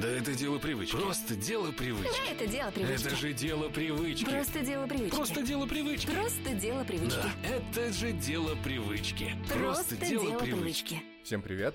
Да 0.00 0.08
это 0.08 0.34
дело 0.34 0.58
привычки. 0.58 0.94
Просто 0.94 1.34
дело 1.36 1.72
привычки. 1.72 2.30
Это 2.30 2.46
дело 2.46 2.70
привычки. 2.70 3.06
Это 3.06 3.16
же 3.16 3.32
дело 3.32 3.68
привычки. 3.70 4.24
Просто 4.26 4.60
дело 4.60 4.86
привычки. 4.86 5.14
Просто 5.14 5.42
дело 5.42 5.66
привычки. 5.66 6.06
Просто 6.10 6.54
дело 6.54 6.84
привычки. 6.84 7.16
Да, 7.22 7.48
это 7.48 7.92
же 7.94 8.12
дело 8.12 8.54
привычки. 8.62 9.32
Просто 9.48 9.96
дело 9.96 10.38
привычки. 10.38 11.02
Всем 11.24 11.40
привет! 11.40 11.74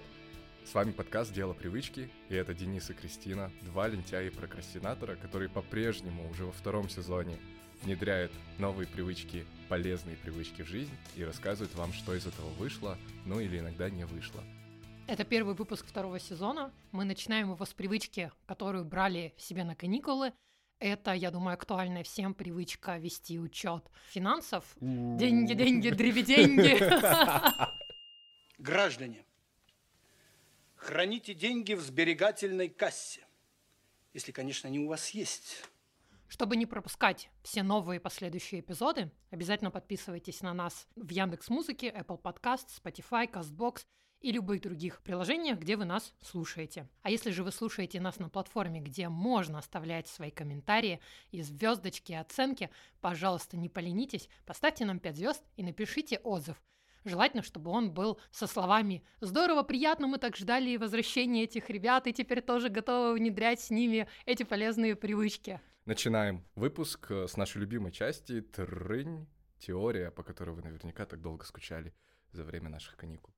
С 0.64 0.76
вами 0.76 0.92
подкаст 0.92 1.34
«Дело 1.34 1.54
привычки», 1.54 2.12
и 2.30 2.36
это 2.36 2.54
Денис 2.54 2.88
и 2.92 2.94
Кристина, 2.94 3.52
два 3.62 3.88
лентяя 3.88 4.28
и 4.28 4.30
прокрастинатора, 4.30 5.16
которые 5.16 5.50
по-прежнему 5.50 6.30
уже 6.30 6.46
во 6.46 6.52
втором 6.52 6.88
сезоне 6.88 7.40
внедряют 7.82 8.32
новые 8.60 8.88
привычки, 8.88 9.46
полезные 9.68 10.16
привычки 10.18 10.62
в 10.62 10.68
жизнь 10.68 10.92
и 11.16 11.24
рассказывают 11.24 11.74
вам, 11.74 11.92
что 11.94 12.14
из 12.14 12.28
этого 12.28 12.50
вышло, 12.60 13.00
ну 13.26 13.40
или 13.40 13.58
иногда 13.58 13.90
не 13.90 14.06
вышло. 14.06 14.44
Это 15.12 15.26
первый 15.26 15.56
выпуск 15.56 15.86
второго 15.86 16.22
сезона. 16.22 16.74
Мы 16.94 17.04
начинаем 17.04 17.52
его 17.52 17.66
с 17.66 17.74
привычки, 17.74 18.32
которую 18.46 18.86
брали 18.86 19.34
себе 19.38 19.66
на 19.66 19.76
каникулы. 19.76 20.32
Это, 20.80 21.12
я 21.12 21.32
думаю, 21.32 21.56
актуальная 21.56 22.06
всем 22.06 22.34
привычка 22.34 22.98
вести 22.98 23.38
учет 23.38 23.84
финансов. 24.08 24.64
Деньги, 24.80 25.54
деньги, 25.54 25.90
дребеденьги. 25.90 26.80
Граждане, 28.58 29.26
храните 30.76 31.34
деньги 31.34 31.74
в 31.74 31.82
сберегательной 31.82 32.70
кассе. 32.70 33.28
Если, 34.14 34.32
конечно, 34.32 34.70
они 34.70 34.80
у 34.80 34.88
вас 34.88 35.10
есть. 35.10 35.62
Чтобы 36.30 36.56
не 36.56 36.66
пропускать 36.66 37.30
все 37.44 37.64
новые 37.64 38.00
последующие 38.00 38.62
эпизоды, 38.62 39.12
обязательно 39.30 39.72
подписывайтесь 39.72 40.40
на 40.40 40.54
нас 40.54 40.88
в 40.96 41.10
Яндекс 41.10 41.50
Музыке, 41.50 41.90
Apple 41.90 42.22
Podcast, 42.22 42.68
Spotify, 42.82 43.30
CastBox 43.30 43.82
и 44.22 44.32
любых 44.32 44.62
других 44.62 45.02
приложениях, 45.02 45.60
где 45.60 45.76
вы 45.76 45.86
нас 45.86 46.14
слушаете. 46.22 46.88
А 47.02 47.10
если 47.10 47.32
же 47.32 47.44
вы 47.44 47.52
слушаете 47.52 48.00
нас 48.00 48.20
на 48.20 48.30
платформе, 48.30 48.80
где 48.80 49.10
можно 49.10 49.60
оставлять 49.60 50.08
свои 50.08 50.32
комментарии 50.32 51.00
и 51.32 51.42
звездочки, 51.42 52.12
и 52.12 52.16
оценки, 52.16 52.70
пожалуйста, 53.02 53.58
не 53.58 53.70
поленитесь, 53.70 54.30
поставьте 54.46 54.86
нам 54.86 55.00
5 55.00 55.16
звезд 55.16 55.44
и 55.58 55.64
напишите 55.64 56.20
отзыв. 56.20 56.62
Желательно, 57.04 57.42
чтобы 57.42 57.72
он 57.72 57.92
был 57.92 58.20
со 58.30 58.46
словами 58.46 59.04
«Здорово, 59.22 59.64
приятно, 59.64 60.06
мы 60.06 60.20
так 60.20 60.38
ждали 60.38 60.78
возвращения 60.78 61.44
этих 61.44 61.70
ребят, 61.72 62.06
и 62.06 62.14
теперь 62.14 62.42
тоже 62.42 62.70
готовы 62.70 63.16
внедрять 63.16 63.60
с 63.60 63.72
ними 63.72 64.08
эти 64.26 64.44
полезные 64.44 64.96
привычки». 64.96 65.60
Начинаем 65.86 66.46
выпуск 66.54 67.10
э, 67.10 67.28
с 67.28 67.38
нашей 67.38 67.58
любимой 67.58 67.92
части 67.92 68.42
«Трынь. 68.42 69.28
Теория», 69.62 70.12
по 70.12 70.24
которой 70.24 70.52
вы 70.52 70.62
наверняка 70.62 71.06
так 71.06 71.22
долго 71.22 71.46
скучали 71.46 71.94
за 72.32 72.44
время 72.44 72.70
наших 72.70 72.96
каникул. 72.98 73.34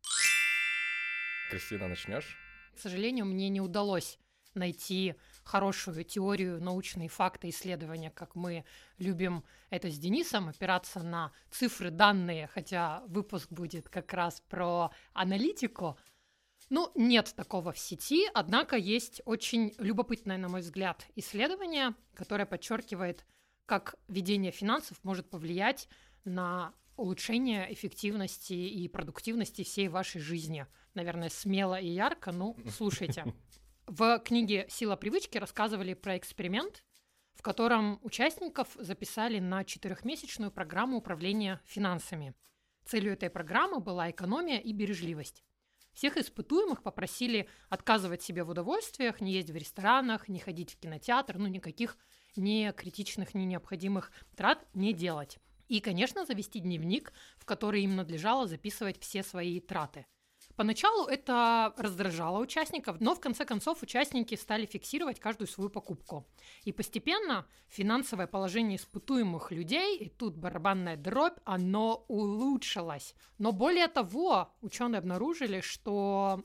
Кристина, 1.49 1.88
начнешь? 1.88 2.38
К 2.75 2.80
сожалению, 2.80 3.25
мне 3.25 3.49
не 3.49 3.61
удалось 3.61 4.17
найти 4.55 5.16
хорошую 5.44 6.03
теорию, 6.03 6.61
научные 6.61 7.09
факты, 7.09 7.49
исследования, 7.49 8.11
как 8.11 8.36
мы 8.36 8.66
любим 8.97 9.44
это 9.69 9.89
с 9.89 9.97
Денисом, 9.97 10.49
опираться 10.49 11.02
на 11.02 11.31
цифры, 11.52 11.89
данные, 11.89 12.47
хотя 12.47 13.03
выпуск 13.08 13.52
будет 13.52 13.89
как 13.89 14.14
раз 14.14 14.41
про 14.49 14.91
аналитику. 15.14 15.97
Ну, 16.69 16.91
нет 16.95 17.33
такого 17.36 17.71
в 17.71 17.80
сети, 17.80 18.30
однако 18.33 18.77
есть 18.77 19.21
очень 19.25 19.73
любопытное, 19.77 20.38
на 20.38 20.49
мой 20.49 20.61
взгляд, 20.61 21.05
исследование, 21.16 21.94
которое 22.14 22.45
подчеркивает, 22.45 23.25
как 23.66 23.95
ведение 24.08 24.52
финансов 24.52 24.97
может 25.03 25.30
повлиять 25.30 25.88
на 26.25 26.73
улучшение 26.95 27.71
эффективности 27.73 28.53
и 28.53 28.88
продуктивности 28.88 29.64
всей 29.64 29.88
вашей 29.88 30.21
жизни. 30.21 30.67
Наверное, 30.94 31.30
смело 31.30 31.80
и 31.80 31.88
ярко, 31.88 32.31
ну, 32.31 32.55
слушайте. 32.77 33.25
В 33.88 34.19
книге 34.19 34.67
«Сила 34.69 34.95
привычки» 34.95 35.38
рассказывали 35.38 35.94
про 35.94 36.17
эксперимент, 36.17 36.83
в 37.33 37.41
котором 37.41 37.99
участников 38.03 38.69
записали 38.75 39.39
на 39.39 39.64
четырехмесячную 39.66 40.52
программу 40.52 40.98
управления 40.98 41.59
финансами. 41.65 42.33
Целью 42.86 43.14
этой 43.14 43.30
программы 43.30 43.80
была 43.80 44.09
экономия 44.11 44.59
и 44.59 44.71
бережливость. 44.71 45.43
Всех 45.93 46.17
испытуемых 46.17 46.82
попросили 46.82 47.48
отказывать 47.70 48.23
себе 48.23 48.43
в 48.43 48.49
удовольствиях, 48.49 49.21
не 49.21 49.33
ездить 49.33 49.53
в 49.53 49.58
ресторанах, 49.58 50.27
не 50.27 50.39
ходить 50.39 50.73
в 50.73 50.80
кинотеатр, 50.80 51.37
ну 51.37 51.48
никаких 51.48 51.98
не 52.36 52.71
критичных, 52.73 53.33
не 53.33 53.45
необходимых 53.45 54.11
трат 54.36 54.65
не 54.73 54.93
делать. 54.93 55.37
И, 55.67 55.80
конечно, 55.80 56.26
завести 56.26 56.59
дневник, 56.59 57.14
в 57.37 57.45
который 57.45 57.83
им 57.83 57.95
надлежало 57.95 58.48
записывать 58.48 58.99
все 58.99 59.23
свои 59.23 59.59
траты. 59.59 60.05
Поначалу 60.55 61.08
это 61.08 61.73
раздражало 61.77 62.39
участников, 62.39 62.97
но 62.99 63.15
в 63.15 63.19
конце 63.19 63.43
концов 63.43 63.81
участники 63.81 64.36
стали 64.36 64.65
фиксировать 64.65 65.19
каждую 65.19 65.47
свою 65.47 65.69
покупку. 65.69 66.27
И 66.64 66.71
постепенно 66.71 67.47
финансовое 67.69 68.27
положение 68.27 68.77
испытуемых 68.77 69.52
людей, 69.52 69.97
и 69.97 70.09
тут 70.09 70.37
барабанная 70.37 70.95
дробь, 70.95 71.37
оно 71.43 72.05
улучшилось. 72.08 73.15
Но 73.39 73.52
более 73.52 73.87
того, 73.87 74.53
ученые 74.61 74.99
обнаружили, 74.99 75.61
что 75.61 76.43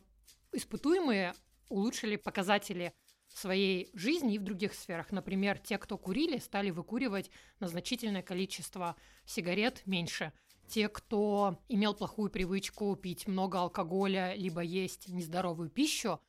испытуемые 0.52 1.34
улучшили 1.68 2.16
показатели 2.16 2.94
своей 3.28 3.90
жизни 3.92 4.34
и 4.34 4.38
в 4.38 4.42
других 4.42 4.74
сферах. 4.74 5.12
Например, 5.12 5.58
те, 5.58 5.78
кто 5.78 5.98
курили, 5.98 6.38
стали 6.38 6.70
выкуривать 6.70 7.30
на 7.60 7.68
значительное 7.68 8.22
количество 8.22 8.96
сигарет 9.26 9.82
меньше. 9.86 10.32
Те, 10.68 10.88
кто 10.88 11.58
имел 11.68 11.94
плохую 11.94 12.30
привычку 12.30 12.94
пить 12.94 13.26
много 13.26 13.58
алкоголя, 13.58 14.34
либо 14.34 14.60
есть 14.60 15.08
нездоровую 15.08 15.70
пищу, 15.70 16.20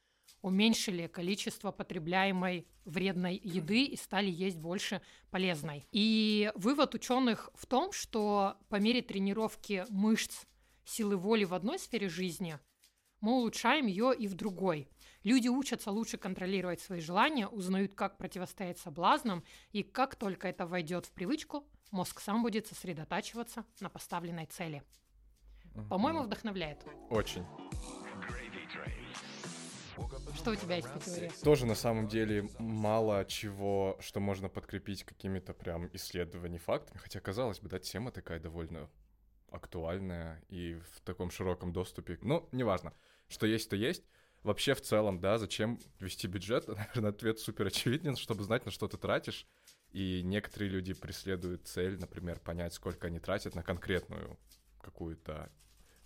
уменьшили 0.42 1.08
количество 1.08 1.72
потребляемой 1.72 2.66
вредной 2.86 3.40
еды 3.44 3.84
и 3.84 3.98
стали 3.98 4.30
есть 4.32 4.58
больше 4.58 5.02
полезной. 5.30 5.86
И 5.92 6.52
вывод 6.56 6.96
ученых 6.96 7.50
в 7.54 7.66
том, 7.66 7.92
что 7.92 8.56
по 8.70 8.78
мере 8.78 9.02
тренировки 9.02 9.86
мышц 9.90 10.46
силы 10.86 11.18
воли 11.18 11.44
в 11.44 11.54
одной 11.54 11.78
сфере 11.78 12.08
жизни, 12.08 12.58
мы 13.20 13.34
улучшаем 13.34 13.88
ее 13.88 14.14
и 14.18 14.28
в 14.28 14.36
другой. 14.36 14.88
Люди 15.24 15.50
учатся 15.50 15.92
лучше 15.92 16.18
контролировать 16.18 16.80
свои 16.80 17.02
желания, 17.02 17.48
узнают, 17.48 17.94
как 17.94 18.18
противостоять 18.18 18.78
соблазнам, 18.80 19.44
и 19.72 19.84
как 19.84 20.16
только 20.16 20.48
это 20.48 20.66
войдет 20.66 21.06
в 21.06 21.12
привычку, 21.12 21.66
мозг 21.92 22.22
сам 22.22 22.42
будет 22.42 22.68
сосредотачиваться 22.68 23.66
на 23.82 23.90
поставленной 23.90 24.46
цели. 24.46 24.82
По-моему, 25.90 26.24
вдохновляет. 26.24 26.86
Очень. 27.10 27.46
Что 30.36 30.52
у 30.52 30.56
тебя 30.56 30.78
есть 30.78 30.92
по 30.92 31.00
теории? 31.00 31.30
Тоже 31.44 31.66
на 31.66 31.76
самом 31.76 32.08
деле 32.08 32.50
мало 32.58 33.26
чего, 33.26 33.98
что 34.00 34.22
можно 34.22 34.48
подкрепить 34.48 35.04
какими-то 35.04 35.54
прям 35.54 35.90
исследованиями, 35.94 36.58
фактами, 36.60 36.98
хотя, 36.98 37.20
казалось 37.20 37.60
бы, 37.60 37.68
да, 37.68 37.80
тема 37.80 38.12
такая 38.12 38.40
довольно 38.40 38.90
актуальная 39.52 40.42
и 40.48 40.76
в 40.94 41.02
таком 41.02 41.30
широком 41.32 41.74
доступе. 41.74 42.18
Ну, 42.22 42.48
неважно. 42.54 42.94
Что 43.28 43.46
есть, 43.46 43.70
то 43.70 43.76
есть. 43.76 44.06
Вообще, 44.44 44.74
в 44.74 44.82
целом, 44.82 45.20
да, 45.20 45.38
зачем 45.38 45.80
вести 46.00 46.28
бюджет? 46.28 46.68
Наверное, 46.68 47.10
ответ 47.10 47.40
супер 47.40 47.68
очевиден, 47.68 48.16
чтобы 48.16 48.44
знать, 48.44 48.66
на 48.66 48.72
что 48.72 48.88
ты 48.88 48.98
тратишь. 48.98 49.48
И 49.92 50.22
некоторые 50.24 50.70
люди 50.70 50.94
преследуют 50.94 51.68
цель, 51.68 52.00
например, 52.00 52.40
понять, 52.40 52.74
сколько 52.74 53.08
они 53.08 53.20
тратят 53.20 53.56
на 53.56 53.64
конкретную 53.64 54.38
какую-то 54.82 55.52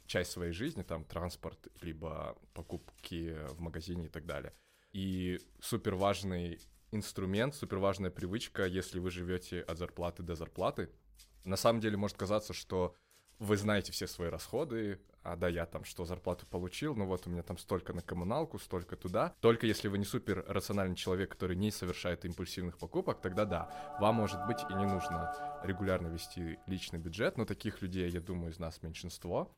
часть 0.07 0.31
своей 0.31 0.53
жизни, 0.53 0.83
там, 0.83 1.03
транспорт, 1.05 1.67
либо 1.81 2.37
покупки 2.53 3.35
в 3.49 3.59
магазине 3.59 4.05
и 4.05 4.09
так 4.09 4.25
далее. 4.25 4.53
И 4.91 5.39
супер 5.59 5.95
важный 5.95 6.59
инструмент, 6.91 7.55
супер 7.55 7.79
важная 7.79 8.11
привычка, 8.11 8.65
если 8.65 8.99
вы 8.99 9.11
живете 9.11 9.61
от 9.61 9.77
зарплаты 9.77 10.23
до 10.23 10.35
зарплаты. 10.35 10.89
На 11.43 11.57
самом 11.57 11.81
деле 11.81 11.97
может 11.97 12.17
казаться, 12.17 12.53
что 12.53 12.95
вы 13.39 13.57
знаете 13.57 13.91
все 13.91 14.07
свои 14.07 14.29
расходы, 14.29 15.01
а 15.23 15.35
да, 15.35 15.47
я 15.47 15.65
там 15.65 15.83
что, 15.85 16.05
зарплату 16.05 16.45
получил, 16.45 16.95
ну 16.95 17.05
вот 17.05 17.25
у 17.27 17.29
меня 17.29 17.43
там 17.43 17.57
столько 17.57 17.93
на 17.93 18.01
коммуналку, 18.01 18.59
столько 18.59 18.95
туда. 18.95 19.33
Только 19.39 19.65
если 19.65 19.87
вы 19.87 19.97
не 19.97 20.05
супер 20.05 20.43
рациональный 20.47 20.95
человек, 20.95 21.31
который 21.31 21.55
не 21.55 21.71
совершает 21.71 22.25
импульсивных 22.25 22.77
покупок, 22.77 23.21
тогда 23.21 23.45
да, 23.45 23.97
вам, 23.99 24.15
может 24.15 24.45
быть, 24.47 24.59
и 24.69 24.73
не 24.73 24.85
нужно 24.85 25.61
регулярно 25.63 26.07
вести 26.07 26.59
личный 26.67 26.99
бюджет, 26.99 27.37
но 27.37 27.45
таких 27.45 27.81
людей, 27.81 28.09
я 28.09 28.21
думаю, 28.21 28.51
из 28.51 28.59
нас 28.59 28.81
меньшинство. 28.81 29.55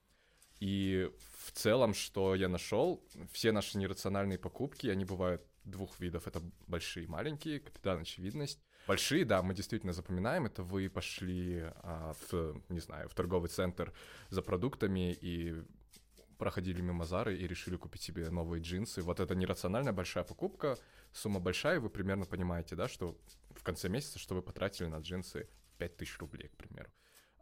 И 0.60 1.12
в 1.44 1.52
целом, 1.52 1.94
что 1.94 2.34
я 2.36 2.48
нашел, 2.48 3.04
все 3.32 3.52
наши 3.52 3.78
нерациональные 3.78 4.40
покупки, 4.40 4.88
они 4.88 5.04
бывают 5.04 5.42
двух 5.66 6.00
видов. 6.00 6.28
Это 6.28 6.42
большие 6.68 7.06
и 7.06 7.10
маленькие, 7.10 7.60
капитан 7.60 8.02
очевидность. 8.02 8.60
Большие, 8.88 9.26
да, 9.26 9.42
мы 9.42 9.54
действительно 9.54 9.94
запоминаем. 9.94 10.46
Это 10.46 10.62
вы 10.62 10.90
пошли 10.90 11.64
а, 11.84 12.14
в, 12.30 12.62
не 12.70 12.80
знаю, 12.80 13.10
в 13.10 13.16
торговый 13.16 13.50
центр 13.50 13.94
за 14.30 14.42
продуктами 14.42 15.12
и 15.14 15.64
проходили 16.38 16.82
мимо 16.82 17.06
Зары 17.06 17.36
и 17.36 17.48
решили 17.48 17.78
купить 17.78 18.04
себе 18.04 18.30
новые 18.30 18.62
джинсы. 18.62 19.02
Вот 19.02 19.20
это 19.20 19.36
нерациональная 19.36 19.94
большая 19.94 20.24
покупка, 20.24 20.78
сумма 21.12 21.40
большая, 21.40 21.78
и 21.78 21.80
вы 21.80 21.90
примерно 21.90 22.26
понимаете, 22.26 22.76
да, 22.76 22.88
что 22.88 23.18
в 23.56 23.64
конце 23.64 23.90
месяца, 23.90 24.20
что 24.20 24.36
вы 24.36 24.42
потратили 24.42 24.88
на 24.88 24.98
джинсы 24.98 25.48
5000 25.78 26.20
рублей, 26.20 26.50
к 26.50 26.58
примеру. 26.58 26.90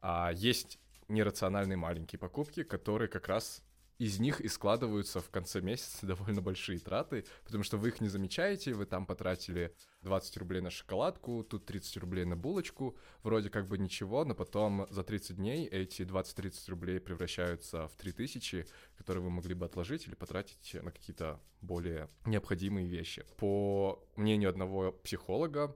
А 0.02 0.32
есть 0.32 0.80
нерациональные 1.08 1.78
маленькие 1.78 2.20
покупки, 2.20 2.64
которые 2.64 3.08
как 3.08 3.28
раз 3.28 3.64
из 3.98 4.20
них 4.20 4.42
и 4.42 4.48
складываются 4.48 5.20
в 5.20 5.30
конце 5.30 5.62
месяца 5.62 6.06
довольно 6.06 6.42
большие 6.42 6.80
траты, 6.80 7.26
потому 7.46 7.64
что 7.64 7.78
вы 7.78 7.90
их 7.90 8.02
не 8.02 8.10
замечаете, 8.10 8.74
вы 8.74 8.86
там 8.86 9.06
потратили 9.06 9.76
20 10.02 10.38
рублей 10.38 10.62
на 10.62 10.70
шоколадку, 10.70 11.44
тут 11.44 11.66
30 11.66 11.98
рублей 11.98 12.26
на 12.26 12.36
булочку, 12.36 12.98
вроде 13.22 13.50
как 13.50 13.68
бы 13.68 13.78
ничего, 13.78 14.26
но 14.26 14.36
потом 14.36 14.88
за 14.90 15.04
30 15.04 15.38
дней 15.38 15.68
эти 15.68 16.02
20-30 16.02 16.70
рублей 16.70 17.00
превращаются 17.00 17.88
в 17.88 17.96
3000, 17.96 18.68
которые 18.98 19.24
вы 19.24 19.30
могли 19.30 19.54
бы 19.54 19.66
отложить 19.66 20.08
или 20.08 20.16
потратить 20.16 20.76
на 20.82 20.92
какие-то 20.92 21.40
более 21.62 22.10
необходимые 22.26 22.88
вещи. 22.88 23.26
По 23.38 24.04
мнению 24.16 24.50
одного 24.50 24.92
психолога, 24.92 25.76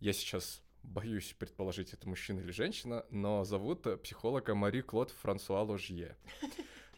я 0.00 0.12
сейчас 0.12 0.62
боюсь 0.82 1.34
предположить, 1.38 1.92
это 1.92 2.08
мужчина 2.08 2.40
или 2.40 2.50
женщина, 2.50 3.04
но 3.10 3.44
зовут 3.44 3.86
психолога 4.02 4.54
Мари 4.54 4.80
Клод 4.80 5.10
Франсуа 5.10 5.62
Ложье. 5.62 6.16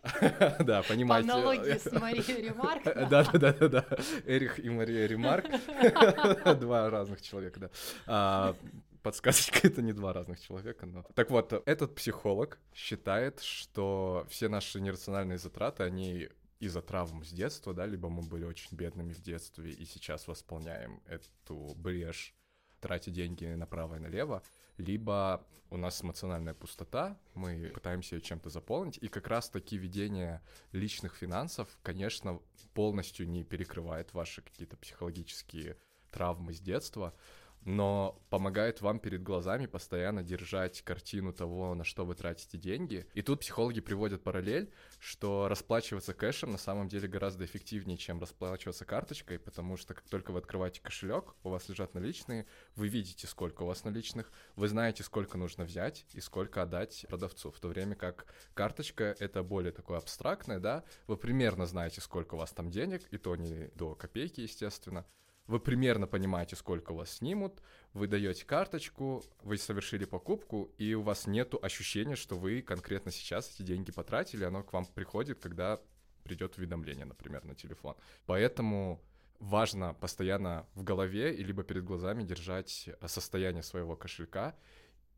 Да, 0.64 0.82
понимаете. 0.82 1.28
По 1.28 1.34
аналогии 1.34 1.78
с 1.78 1.92
Марией 1.92 2.48
Ремарк. 2.48 2.84
Да, 3.10 3.24
да, 3.24 3.52
да, 3.52 3.68
да. 3.68 3.86
Эрих 4.26 4.58
и 4.58 4.68
Мария 4.70 5.06
Ремарк. 5.06 5.46
Два 6.60 6.90
разных 6.90 7.22
человека, 7.22 7.60
да. 7.60 7.70
А, 8.06 8.56
подсказочка 9.02 9.66
это 9.66 9.82
не 9.82 9.92
два 9.92 10.12
разных 10.12 10.40
человека, 10.40 10.86
но... 10.86 11.04
Так 11.14 11.30
вот, 11.30 11.52
этот 11.66 11.94
психолог 11.94 12.58
считает, 12.74 13.40
что 13.40 14.26
все 14.28 14.48
наши 14.48 14.80
нерациональные 14.80 15.38
затраты, 15.38 15.84
они 15.84 16.28
из-за 16.60 16.82
травм 16.82 17.24
с 17.24 17.30
детства, 17.30 17.72
да, 17.72 17.86
либо 17.86 18.08
мы 18.08 18.22
были 18.22 18.44
очень 18.44 18.76
бедными 18.76 19.12
в 19.12 19.22
детстве 19.22 19.70
и 19.70 19.84
сейчас 19.86 20.28
восполняем 20.28 21.00
эту 21.06 21.74
брешь, 21.76 22.34
тратя 22.80 23.10
деньги 23.10 23.46
направо 23.46 23.96
и 23.96 23.98
налево, 23.98 24.42
либо 24.80 25.46
у 25.70 25.76
нас 25.76 26.02
эмоциональная 26.02 26.54
пустота, 26.54 27.16
мы 27.34 27.70
пытаемся 27.72 28.16
ее 28.16 28.20
чем-то 28.20 28.50
заполнить, 28.50 28.98
и 28.98 29.08
как 29.08 29.28
раз-таки 29.28 29.78
ведение 29.78 30.42
личных 30.72 31.14
финансов, 31.14 31.68
конечно, 31.82 32.40
полностью 32.74 33.28
не 33.28 33.44
перекрывает 33.44 34.12
ваши 34.12 34.42
какие-то 34.42 34.76
психологические 34.76 35.76
травмы 36.10 36.52
с 36.52 36.60
детства, 36.60 37.14
но 37.64 38.20
помогает 38.30 38.80
вам 38.80 38.98
перед 38.98 39.22
глазами 39.22 39.66
постоянно 39.66 40.22
держать 40.22 40.82
картину 40.82 41.32
того, 41.32 41.74
на 41.74 41.84
что 41.84 42.04
вы 42.04 42.14
тратите 42.14 42.58
деньги. 42.58 43.06
И 43.14 43.22
тут 43.22 43.40
психологи 43.40 43.80
приводят 43.80 44.22
параллель, 44.22 44.72
что 44.98 45.48
расплачиваться 45.48 46.14
кэшем 46.14 46.52
на 46.52 46.58
самом 46.58 46.88
деле 46.88 47.08
гораздо 47.08 47.44
эффективнее, 47.44 47.98
чем 47.98 48.20
расплачиваться 48.20 48.84
карточкой, 48.84 49.38
потому 49.38 49.76
что 49.76 49.94
как 49.94 50.08
только 50.08 50.32
вы 50.32 50.38
открываете 50.38 50.80
кошелек, 50.80 51.34
у 51.42 51.50
вас 51.50 51.68
лежат 51.68 51.94
наличные, 51.94 52.46
вы 52.76 52.88
видите, 52.88 53.26
сколько 53.26 53.62
у 53.62 53.66
вас 53.66 53.84
наличных, 53.84 54.32
вы 54.56 54.68
знаете, 54.68 55.02
сколько 55.02 55.36
нужно 55.36 55.64
взять 55.64 56.06
и 56.12 56.20
сколько 56.20 56.62
отдать 56.62 57.04
продавцу, 57.08 57.50
в 57.50 57.60
то 57.60 57.68
время 57.68 57.94
как 57.94 58.26
карточка— 58.54 59.14
это 59.18 59.42
более 59.42 59.72
такое 59.72 59.98
абстрактное, 59.98 60.58
да, 60.58 60.84
вы 61.06 61.16
примерно 61.16 61.66
знаете, 61.66 62.00
сколько 62.00 62.34
у 62.34 62.38
вас 62.38 62.52
там 62.52 62.70
денег, 62.70 63.02
и 63.10 63.18
то 63.18 63.36
не 63.36 63.68
до 63.74 63.94
копейки, 63.94 64.40
естественно, 64.40 65.06
вы 65.46 65.60
примерно 65.60 66.06
понимаете, 66.06 66.56
сколько 66.56 66.92
вас 66.92 67.10
снимут, 67.10 67.60
вы 67.92 68.06
даете 68.06 68.44
карточку, 68.44 69.24
вы 69.42 69.58
совершили 69.58 70.04
покупку, 70.04 70.70
и 70.78 70.94
у 70.94 71.02
вас 71.02 71.26
нет 71.26 71.54
ощущения, 71.60 72.16
что 72.16 72.36
вы 72.36 72.62
конкретно 72.62 73.10
сейчас 73.10 73.52
эти 73.54 73.62
деньги 73.62 73.90
потратили, 73.90 74.44
оно 74.44 74.62
к 74.62 74.72
вам 74.72 74.86
приходит, 74.86 75.40
когда 75.40 75.80
придет 76.22 76.56
уведомление, 76.58 77.04
например, 77.04 77.44
на 77.44 77.54
телефон. 77.54 77.96
Поэтому 78.26 79.00
важно 79.40 79.94
постоянно 79.94 80.66
в 80.74 80.84
голове 80.84 81.34
и 81.34 81.42
либо 81.42 81.64
перед 81.64 81.84
глазами 81.84 82.22
держать 82.22 82.90
состояние 83.06 83.62
своего 83.62 83.96
кошелька 83.96 84.54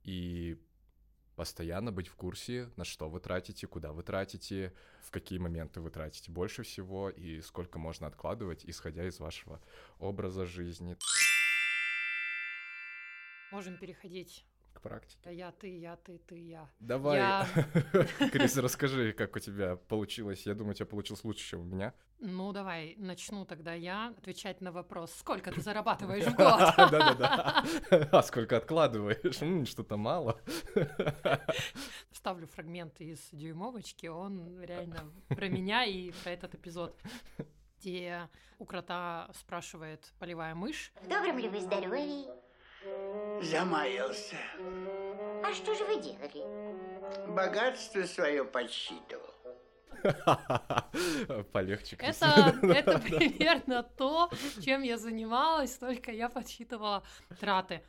и 0.04 0.58
постоянно 1.36 1.92
быть 1.92 2.08
в 2.08 2.14
курсе, 2.14 2.70
на 2.76 2.84
что 2.84 3.08
вы 3.08 3.20
тратите, 3.20 3.66
куда 3.66 3.92
вы 3.92 4.02
тратите, 4.02 4.72
в 5.02 5.10
какие 5.10 5.38
моменты 5.38 5.80
вы 5.80 5.90
тратите 5.90 6.30
больше 6.30 6.62
всего 6.62 7.10
и 7.10 7.40
сколько 7.40 7.78
можно 7.78 8.06
откладывать, 8.06 8.64
исходя 8.64 9.06
из 9.06 9.18
вашего 9.20 9.60
образа 9.98 10.46
жизни. 10.46 10.96
Можем 13.50 13.76
переходить 13.76 14.46
к 14.72 14.80
практике. 14.80 15.34
Я, 15.34 15.52
ты, 15.52 15.78
я, 15.78 15.96
ты, 15.96 16.18
ты, 16.18 16.36
я. 16.38 16.68
Давай, 16.80 17.18
Я- 17.18 17.46
Крис, 18.32 18.56
расскажи, 18.58 19.12
как 19.12 19.36
у 19.36 19.38
тебя 19.38 19.76
получилось. 19.76 20.46
Я 20.46 20.54
думаю, 20.54 20.72
у 20.72 20.74
тебя 20.74 20.86
получилось 20.86 21.24
лучше, 21.24 21.44
чем 21.50 21.60
у 21.60 21.64
меня. 21.64 21.94
Ну, 22.18 22.52
давай, 22.52 22.94
начну 22.98 23.44
тогда 23.44 23.74
я 23.74 24.14
отвечать 24.16 24.60
на 24.60 24.70
вопрос, 24.72 25.12
сколько 25.14 25.50
ты 25.52 25.60
зарабатываешь 25.62 26.24
в 26.24 26.34
год? 26.36 26.74
Да-да-да. 26.76 27.64
А 28.12 28.22
сколько 28.22 28.56
откладываешь? 28.56 29.68
Что-то 29.68 29.96
мало. 29.96 30.40
Вставлю 32.10 32.46
фрагмент 32.46 33.00
из 33.00 33.28
дюймовочки, 33.32 34.06
он 34.06 34.60
реально 34.60 35.12
про 35.28 35.48
меня 35.48 35.84
и 35.84 36.12
про 36.22 36.30
этот 36.30 36.54
эпизод, 36.54 36.96
где 37.80 38.28
у 38.58 38.64
крота 38.64 39.28
спрашивает 39.34 40.12
полевая 40.20 40.54
мышь, 40.54 40.92
В 41.02 41.08
добром 41.08 41.38
ли 41.38 41.48
вы 41.48 41.60
здоровье? 41.60 42.26
Замаялся. 43.42 44.36
А 45.44 45.52
что 45.52 45.74
же 45.74 45.84
вы 45.84 46.00
делали? 46.00 47.28
Богатство 47.28 48.02
свое 48.04 48.44
подсчитывал. 48.44 49.32
Полегче. 51.52 51.96
Это, 51.96 52.58
это 52.62 52.98
примерно 53.00 53.82
то, 53.82 54.30
чем 54.60 54.82
я 54.82 54.98
занималась, 54.98 55.76
только 55.76 56.10
я 56.12 56.28
подсчитывала 56.28 57.02
траты. 57.40 57.82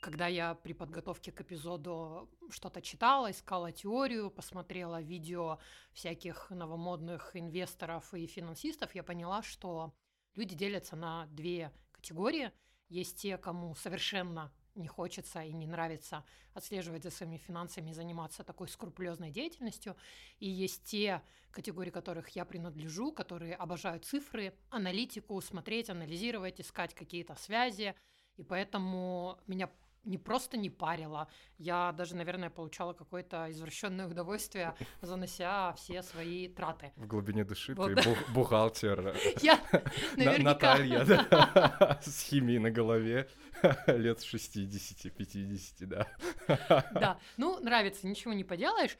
Когда 0.00 0.28
я 0.28 0.54
при 0.54 0.72
подготовке 0.72 1.32
к 1.32 1.40
эпизоду 1.40 2.30
что-то 2.50 2.80
читала, 2.80 3.30
искала 3.30 3.72
теорию, 3.72 4.30
посмотрела 4.30 5.00
видео 5.00 5.58
всяких 5.92 6.50
новомодных 6.50 7.34
инвесторов 7.34 8.14
и 8.14 8.26
финансистов, 8.26 8.94
я 8.94 9.02
поняла, 9.02 9.42
что 9.42 9.92
люди 10.36 10.54
делятся 10.54 10.96
на 10.96 11.26
две 11.26 11.72
категории. 11.92 12.52
Есть 12.88 13.18
те, 13.18 13.36
кому 13.36 13.74
совершенно 13.74 14.52
не 14.76 14.86
хочется 14.86 15.42
и 15.42 15.52
не 15.52 15.66
нравится 15.66 16.24
отслеживать 16.54 17.02
за 17.02 17.10
своими 17.10 17.38
финансами 17.38 17.90
и 17.90 17.94
заниматься 17.94 18.44
такой 18.44 18.68
скрупулезной 18.68 19.30
деятельностью. 19.30 19.96
И 20.38 20.48
есть 20.48 20.84
те 20.84 21.22
категории, 21.50 21.90
которых 21.90 22.28
я 22.30 22.44
принадлежу, 22.44 23.12
которые 23.12 23.54
обожают 23.54 24.04
цифры, 24.04 24.54
аналитику, 24.70 25.40
смотреть, 25.40 25.90
анализировать, 25.90 26.60
искать 26.60 26.94
какие-то 26.94 27.34
связи. 27.36 27.94
И 28.36 28.42
поэтому 28.42 29.38
меня 29.46 29.70
не 30.06 30.18
просто 30.18 30.56
не 30.56 30.70
парило, 30.70 31.28
я 31.58 31.92
даже, 31.92 32.16
наверное, 32.16 32.48
получала 32.48 32.92
какое-то 32.92 33.50
извращенное 33.50 34.06
удовольствие, 34.06 34.74
занося 35.02 35.72
все 35.74 36.02
свои 36.02 36.48
траты. 36.48 36.92
В 36.96 37.06
глубине 37.06 37.44
души 37.44 37.74
Вот 37.74 37.94
ты 37.94 38.02
бух- 38.02 38.30
бухгалтер. 38.32 39.16
Я 39.42 39.60
На- 40.16 40.24
наверняка... 40.24 40.78
Наталья, 40.78 41.98
с 42.02 42.22
химией 42.22 42.58
на 42.58 42.70
голове, 42.70 43.28
лет 43.86 44.20
60-50, 44.20 45.86
да. 45.86 46.06
Да, 46.92 47.18
ну, 47.36 47.58
нравится, 47.60 48.06
ничего 48.06 48.32
не 48.32 48.44
поделаешь. 48.44 48.96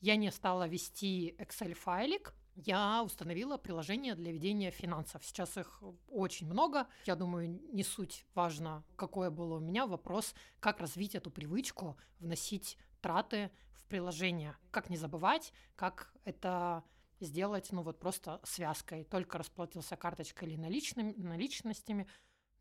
Я 0.00 0.16
не 0.16 0.30
стала 0.30 0.66
вести 0.68 1.34
Excel-файлик, 1.38 2.32
я 2.54 3.02
установила 3.02 3.56
приложение 3.56 4.14
для 4.14 4.32
ведения 4.32 4.70
финансов. 4.70 5.24
Сейчас 5.24 5.56
их 5.56 5.82
очень 6.08 6.46
много. 6.46 6.86
Я 7.06 7.16
думаю, 7.16 7.60
не 7.72 7.82
суть 7.82 8.26
важно, 8.34 8.84
какое 8.96 9.30
было 9.30 9.56
у 9.56 9.60
меня 9.60 9.86
вопрос, 9.86 10.34
как 10.60 10.80
развить 10.80 11.14
эту 11.14 11.30
привычку, 11.30 11.96
вносить 12.18 12.76
траты 13.00 13.50
в 13.72 13.84
приложение. 13.86 14.56
Как 14.70 14.90
не 14.90 14.96
забывать, 14.96 15.52
как 15.76 16.12
это 16.24 16.84
сделать, 17.20 17.70
ну 17.72 17.82
вот 17.82 17.98
просто 17.98 18.40
связкой. 18.44 19.04
Только 19.04 19.38
расплатился 19.38 19.96
карточкой 19.96 20.48
или 20.48 20.56
наличными, 20.56 21.12
наличностями, 21.16 22.06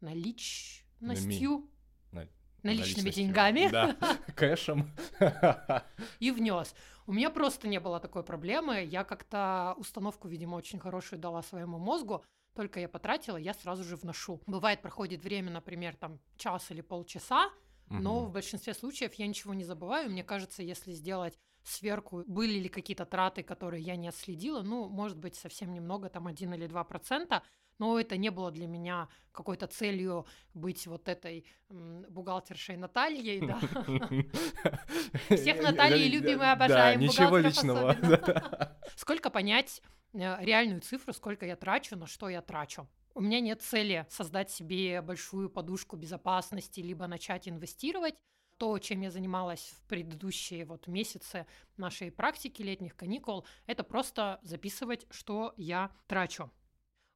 наличностью, 0.01 1.69
На- 2.11 2.27
наличными 2.63 3.09
деньгами. 3.09 3.69
Да, 3.71 3.95
кэшем. 4.35 4.91
и 6.19 6.31
внес. 6.31 6.75
У 7.05 7.13
меня 7.13 7.29
просто 7.29 7.67
не 7.67 7.79
было 7.79 7.99
такой 7.99 8.23
проблемы. 8.23 8.83
Я 8.83 9.03
как-то 9.03 9.73
установку, 9.77 10.27
видимо, 10.27 10.55
очень 10.55 10.79
хорошую 10.79 11.19
дала 11.19 11.41
своему 11.41 11.77
мозгу. 11.77 12.23
Только 12.55 12.79
я 12.79 12.89
потратила, 12.89 13.37
я 13.37 13.53
сразу 13.53 13.83
же 13.83 13.95
вношу. 13.95 14.41
Бывает, 14.45 14.81
проходит 14.81 15.23
время, 15.23 15.51
например, 15.51 15.95
там 15.95 16.19
час 16.37 16.71
или 16.71 16.81
полчаса, 16.81 17.49
но 17.89 18.25
в 18.25 18.31
большинстве 18.31 18.73
случаев 18.73 19.13
я 19.15 19.27
ничего 19.27 19.53
не 19.53 19.63
забываю. 19.63 20.09
Мне 20.09 20.23
кажется, 20.23 20.61
если 20.61 20.91
сделать 20.91 21.39
сверку, 21.63 22.23
были 22.27 22.59
ли 22.59 22.69
какие-то 22.69 23.05
траты, 23.05 23.43
которые 23.43 23.83
я 23.83 23.95
не 23.95 24.07
отследила, 24.07 24.61
ну, 24.61 24.89
может 24.89 25.17
быть, 25.17 25.35
совсем 25.35 25.73
немного, 25.73 26.09
там 26.09 26.27
1 26.27 26.53
или 26.53 26.67
2 26.67 26.83
процента, 26.83 27.43
но 27.79 27.99
это 27.99 28.17
не 28.17 28.29
было 28.29 28.51
для 28.51 28.67
меня 28.67 29.07
какой-то 29.31 29.67
целью 29.67 30.27
быть 30.53 30.85
вот 30.85 31.07
этой 31.07 31.45
бухгалтершей 31.69 32.77
Натальей, 32.77 33.39
да. 33.39 33.59
Всех 35.35 35.61
Натальи 35.61 36.09
любим 36.09 36.43
и 36.43 36.45
обожаем, 36.45 36.99
ничего 36.99 37.29
бухгалтеров 37.29 37.55
личного. 37.55 38.77
Сколько 38.95 39.29
понять 39.29 39.81
э, 40.13 40.43
реальную 40.43 40.81
цифру, 40.81 41.13
сколько 41.13 41.45
я 41.45 41.55
трачу, 41.55 41.95
на 41.95 42.05
что 42.05 42.29
я 42.29 42.41
трачу? 42.41 42.87
У 43.15 43.21
меня 43.21 43.39
нет 43.39 43.61
цели 43.61 44.05
создать 44.09 44.51
себе 44.51 45.01
большую 45.01 45.49
подушку 45.49 45.95
безопасности, 45.95 46.81
либо 46.81 47.07
начать 47.07 47.47
инвестировать. 47.47 48.15
то, 48.57 48.77
чем 48.77 48.99
я 48.99 49.09
занималась 49.09 49.73
в 49.77 49.87
предыдущие 49.87 50.65
вот 50.65 50.87
месяцы 50.87 51.45
нашей 51.77 52.11
практики 52.11 52.61
летних 52.61 52.93
каникул, 52.93 53.45
это 53.67 53.85
просто 53.85 54.37
записывать, 54.43 55.07
что 55.09 55.53
я 55.55 55.91
трачу. 56.07 56.51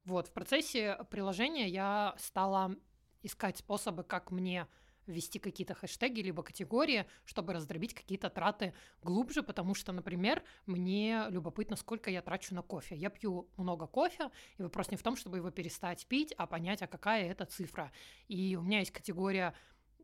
Вот, 0.06 0.28
в 0.28 0.32
процессе 0.32 0.98
приложения 1.10 1.68
я 1.68 2.16
стала 2.18 2.76
искать 3.22 3.58
способы, 3.58 4.04
как 4.04 4.32
мне 4.32 4.68
ввести 5.06 5.40
какие-то 5.40 5.74
хэштеги 5.74 6.22
либо 6.22 6.44
категории, 6.44 7.06
чтобы 7.26 7.54
раздробить 7.54 7.94
какие-то 7.94 8.30
траты 8.30 8.74
глубже, 9.02 9.44
потому 9.44 9.76
что, 9.76 9.92
например, 9.92 10.44
мне 10.66 11.26
любопытно, 11.30 11.76
сколько 11.76 12.10
я 12.10 12.22
трачу 12.22 12.56
на 12.56 12.62
кофе. 12.62 12.96
Я 12.96 13.10
пью 13.10 13.50
много 13.58 13.86
кофе, 13.88 14.30
и 14.58 14.62
вопрос 14.62 14.92
не 14.92 14.98
в 14.98 15.04
том, 15.04 15.16
чтобы 15.16 15.38
его 15.38 15.52
перестать 15.52 16.06
пить, 16.08 16.34
а 16.38 16.48
понять, 16.48 16.82
а 16.82 16.88
какая 16.88 17.30
это 17.30 17.46
цифра. 17.46 17.92
И 18.28 18.56
у 18.56 18.62
меня 18.62 18.80
есть 18.80 18.92
категория 18.92 19.54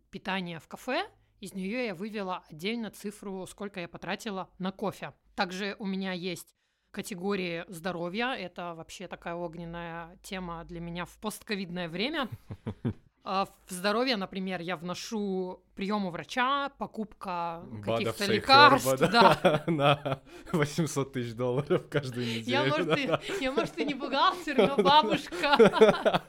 питания 0.10 0.60
в 0.60 0.68
кафе, 0.68 1.10
из 1.40 1.54
нее 1.54 1.86
я 1.86 1.96
вывела 1.96 2.44
отдельно 2.50 2.92
цифру, 2.92 3.48
сколько 3.48 3.80
я 3.80 3.88
потратила 3.88 4.50
на 4.58 4.74
кофе. 4.74 5.14
Также 5.36 5.78
у 5.80 5.86
меня 5.86 6.12
есть 6.12 6.54
категории 6.92 7.66
здоровья. 7.68 8.34
Это 8.34 8.74
вообще 8.76 9.08
такая 9.08 9.36
огненная 9.36 10.18
тема 10.22 10.64
для 10.66 10.80
меня 10.80 11.06
в 11.06 11.18
постковидное 11.18 11.88
время. 11.88 12.30
А, 13.32 13.46
в 13.68 13.72
здоровье, 13.72 14.16
например, 14.16 14.62
я 14.62 14.76
вношу 14.78 15.62
прием 15.76 16.06
у 16.06 16.10
врача, 16.10 16.70
покупка 16.80 17.64
каких-то 17.84 18.26
лекарств. 18.26 18.98
да, 18.98 19.64
на 19.68 20.22
800 20.52 21.14
тысяч 21.14 21.34
долларов 21.34 21.84
каждую 21.90 22.26
неделю. 22.26 22.50
Я, 22.50 22.66
может, 22.66 22.98
и, 22.98 23.44
я, 23.44 23.52
может, 23.52 23.78
и 23.78 23.86
не 23.86 23.94
бухгалтер, 23.94 24.58
но 24.58 24.78
бабушка. 24.78 26.24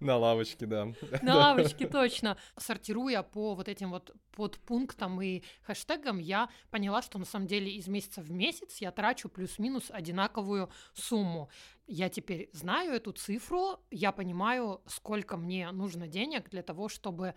На 0.00 0.16
лавочке, 0.16 0.66
да. 0.66 0.92
На 1.22 1.36
лавочке, 1.36 1.86
точно. 1.86 2.36
Сортируя 2.56 3.22
по 3.22 3.54
вот 3.54 3.68
этим 3.68 3.90
вот 3.90 4.14
подпунктам 4.32 5.20
и 5.20 5.42
хэштегам, 5.62 6.18
я 6.18 6.48
поняла, 6.70 7.02
что 7.02 7.18
на 7.18 7.24
самом 7.24 7.46
деле 7.46 7.72
из 7.72 7.88
месяца 7.88 8.22
в 8.22 8.30
месяц 8.30 8.78
я 8.78 8.92
трачу 8.92 9.28
плюс-минус 9.28 9.90
одинаковую 9.90 10.70
сумму. 10.94 11.50
Я 11.86 12.08
теперь 12.08 12.50
знаю 12.52 12.92
эту 12.92 13.12
цифру, 13.12 13.80
я 13.90 14.12
понимаю, 14.12 14.82
сколько 14.86 15.36
мне 15.36 15.70
нужно 15.72 16.06
денег 16.06 16.50
для 16.50 16.62
того, 16.62 16.88
чтобы 16.88 17.34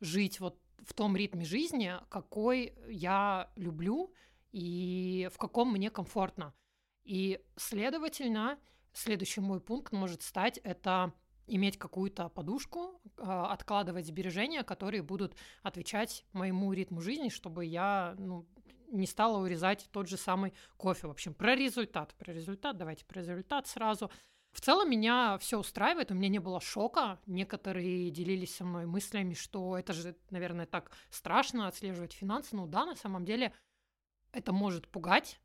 жить 0.00 0.40
вот 0.40 0.58
в 0.84 0.94
том 0.94 1.16
ритме 1.16 1.44
жизни, 1.44 1.92
какой 2.08 2.74
я 2.88 3.50
люблю 3.56 4.12
и 4.52 5.28
в 5.34 5.38
каком 5.38 5.72
мне 5.72 5.90
комфортно. 5.90 6.54
И, 7.04 7.40
следовательно, 7.56 8.58
следующий 8.92 9.40
мой 9.40 9.60
пункт 9.60 9.92
может 9.92 10.22
стать 10.22 10.58
это 10.58 11.12
иметь 11.48 11.78
какую-то 11.78 12.28
подушку, 12.28 13.00
а, 13.16 13.52
откладывать 13.52 14.06
сбережения, 14.06 14.62
которые 14.62 15.02
будут 15.02 15.36
отвечать 15.62 16.24
моему 16.32 16.72
ритму 16.72 17.00
жизни, 17.00 17.28
чтобы 17.28 17.64
я 17.64 18.14
ну, 18.18 18.46
не 18.90 19.06
стала 19.06 19.42
урезать 19.42 19.88
тот 19.92 20.08
же 20.08 20.16
самый 20.16 20.52
кофе. 20.76 21.08
В 21.08 21.10
общем, 21.10 21.34
про 21.34 21.54
результат. 21.54 22.14
Про 22.14 22.32
результат, 22.32 22.76
давайте 22.76 23.04
про 23.04 23.20
результат 23.20 23.66
сразу. 23.66 24.10
В 24.52 24.60
целом 24.60 24.90
меня 24.90 25.36
все 25.38 25.58
устраивает, 25.58 26.10
у 26.10 26.14
меня 26.14 26.28
не 26.28 26.38
было 26.38 26.60
шока. 26.60 27.20
Некоторые 27.26 28.10
делились 28.10 28.56
со 28.56 28.64
мной 28.64 28.86
мыслями, 28.86 29.34
что 29.34 29.76
это 29.76 29.92
же, 29.92 30.16
наверное, 30.30 30.66
так 30.66 30.90
страшно 31.10 31.68
отслеживать 31.68 32.12
финансы. 32.12 32.56
Ну 32.56 32.66
да, 32.66 32.86
на 32.86 32.94
самом 32.94 33.24
деле 33.24 33.52
это 34.32 34.52
может 34.52 34.88
пугать, 34.88 35.40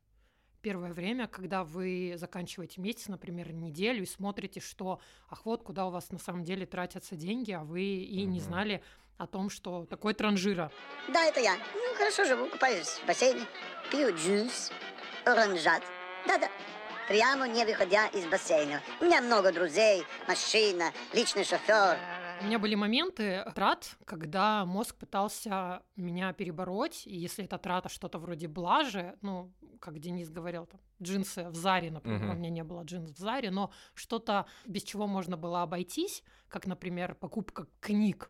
первое 0.63 0.93
время, 0.93 1.27
когда 1.27 1.63
вы 1.63 2.15
заканчиваете 2.15 2.81
месяц, 2.81 3.07
например, 3.09 3.51
неделю, 3.53 4.01
и 4.01 4.07
смотрите, 4.07 4.61
что, 4.61 4.99
ах, 5.29 5.45
вот 5.45 5.61
куда 5.61 5.85
у 5.85 5.91
вас 5.91 6.09
на 6.09 6.17
самом 6.17 6.43
деле 6.43 6.65
тратятся 6.65 7.15
деньги, 7.15 7.51
а 7.51 7.63
вы 7.63 7.83
и 7.83 8.25
не 8.25 8.39
знали 8.39 8.81
о 9.17 9.27
том, 9.27 9.49
что 9.49 9.85
такое 9.85 10.15
транжира. 10.15 10.71
Да, 11.13 11.25
это 11.25 11.39
я. 11.39 11.55
Ну, 11.75 11.95
хорошо 11.97 12.23
живу, 12.25 12.47
купаюсь 12.47 12.87
в 12.87 13.05
бассейне, 13.05 13.45
пью 13.91 14.15
джус, 14.15 14.71
оранжат. 15.25 15.83
Да-да, 16.25 16.49
прямо 17.07 17.47
не 17.47 17.65
выходя 17.65 18.07
из 18.07 18.25
бассейна. 18.25 18.81
У 19.01 19.05
меня 19.05 19.21
много 19.21 19.51
друзей, 19.51 20.03
машина, 20.27 20.91
личный 21.13 21.43
шофер. 21.43 21.97
У 22.43 22.45
меня 22.45 22.59
были 22.59 22.75
моменты 22.75 23.45
трат, 23.55 23.95
когда 24.03 24.65
мозг 24.65 24.97
пытался 24.97 25.81
меня 25.95 26.33
перебороть, 26.33 27.07
и 27.07 27.15
если 27.15 27.45
эта 27.45 27.57
трата 27.57 27.87
что-то 27.87 28.19
вроде 28.19 28.49
блажи, 28.49 29.17
ну, 29.21 29.53
как 29.79 29.99
Денис 29.99 30.29
говорил, 30.29 30.65
там, 30.65 30.81
джинсы 31.01 31.47
в 31.47 31.55
Заре, 31.55 31.89
например, 31.89 32.23
uh-huh. 32.23 32.31
у 32.31 32.37
меня 32.37 32.49
не 32.49 32.63
было 32.63 32.83
джинсов 32.83 33.15
в 33.15 33.19
Заре, 33.19 33.49
но 33.49 33.71
что-то, 33.93 34.45
без 34.65 34.83
чего 34.83 35.07
можно 35.07 35.37
было 35.37 35.61
обойтись, 35.61 36.21
как, 36.49 36.67
например, 36.67 37.15
покупка 37.15 37.65
книг, 37.79 38.29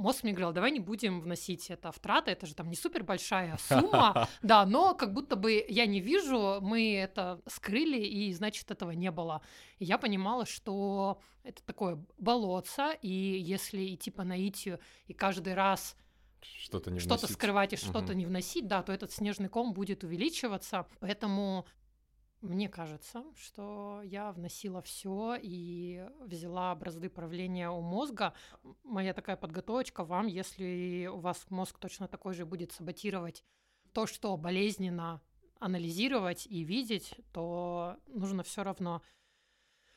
мозг 0.00 0.22
мне 0.22 0.32
говорил, 0.32 0.52
давай 0.52 0.70
не 0.70 0.80
будем 0.80 1.20
вносить 1.20 1.70
это 1.70 1.92
в 1.92 1.98
траты, 1.98 2.30
это 2.30 2.46
же 2.46 2.54
там 2.54 2.68
не 2.68 2.76
супер 2.76 3.04
большая 3.04 3.58
сумма, 3.68 4.28
да, 4.42 4.66
но 4.66 4.94
как 4.94 5.12
будто 5.12 5.36
бы 5.36 5.64
я 5.68 5.86
не 5.86 6.00
вижу, 6.00 6.58
мы 6.60 6.96
это 6.96 7.40
скрыли, 7.46 8.00
и 8.00 8.32
значит 8.32 8.70
этого 8.70 8.92
не 8.92 9.10
было. 9.10 9.42
И 9.78 9.84
я 9.84 9.98
понимала, 9.98 10.46
что 10.46 11.20
это 11.42 11.62
такое 11.64 12.02
болотце, 12.18 12.98
и 13.02 13.08
если 13.08 13.94
идти 13.94 14.10
по 14.10 14.24
наитию 14.24 14.80
и 15.06 15.12
каждый 15.12 15.54
раз 15.54 15.96
что-то 16.40 16.90
не 16.90 17.00
что-то 17.00 17.30
скрывать 17.30 17.74
и 17.74 17.76
что-то 17.76 18.14
не 18.14 18.24
вносить, 18.24 18.66
да, 18.66 18.82
то 18.82 18.92
этот 18.92 19.12
снежный 19.12 19.48
ком 19.48 19.74
будет 19.74 20.04
увеличиваться. 20.04 20.86
Поэтому 21.00 21.66
мне 22.40 22.68
кажется, 22.68 23.24
что 23.36 24.00
я 24.02 24.32
вносила 24.32 24.80
все 24.80 25.36
и 25.40 26.06
взяла 26.20 26.74
бразды 26.74 27.10
правления 27.10 27.70
у 27.70 27.80
мозга. 27.82 28.32
Моя 28.82 29.12
такая 29.12 29.36
подготовочка 29.36 30.04
вам, 30.04 30.26
если 30.26 31.08
у 31.12 31.18
вас 31.18 31.44
мозг 31.50 31.78
точно 31.78 32.08
такой 32.08 32.34
же 32.34 32.46
будет 32.46 32.72
саботировать 32.72 33.44
то, 33.92 34.06
что 34.06 34.36
болезненно 34.36 35.20
анализировать 35.58 36.46
и 36.46 36.64
видеть, 36.64 37.14
то 37.32 37.96
нужно 38.06 38.42
все 38.42 38.62
равно 38.62 39.02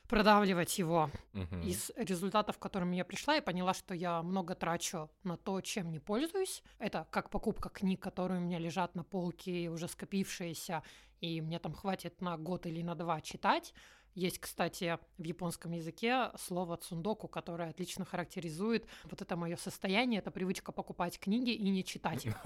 продавливать 0.08 0.78
его. 0.78 1.10
Мгм. 1.32 1.62
Из 1.62 1.90
результатов, 1.96 2.58
к 2.58 2.62
которым 2.62 2.92
я 2.92 3.04
пришла, 3.04 3.34
я 3.34 3.42
поняла, 3.42 3.74
что 3.74 3.94
я 3.94 4.22
много 4.22 4.54
трачу 4.54 5.10
на 5.22 5.36
то, 5.36 5.60
чем 5.60 5.90
не 5.90 5.98
пользуюсь. 5.98 6.62
Это 6.78 7.06
как 7.10 7.30
покупка 7.30 7.68
книг, 7.68 8.00
которые 8.00 8.40
у 8.40 8.44
меня 8.44 8.58
лежат 8.58 8.94
на 8.94 9.04
полке, 9.04 9.68
уже 9.68 9.88
скопившиеся, 9.88 10.82
и 11.20 11.40
мне 11.40 11.58
там 11.58 11.72
хватит 11.72 12.20
на 12.20 12.36
год 12.36 12.66
или 12.66 12.82
на 12.82 12.94
два 12.94 13.20
читать. 13.20 13.74
Есть, 14.14 14.38
кстати, 14.38 14.96
в 15.18 15.24
японском 15.24 15.72
языке 15.72 16.30
слово 16.38 16.76
цундоку, 16.76 17.26
которое 17.26 17.70
отлично 17.70 18.04
характеризует 18.04 18.86
вот 19.04 19.20
это 19.20 19.36
мое 19.36 19.56
состояние, 19.56 20.20
это 20.20 20.30
привычка 20.30 20.70
покупать 20.70 21.18
книги 21.18 21.50
и 21.50 21.68
не 21.68 21.82
читать. 21.82 22.24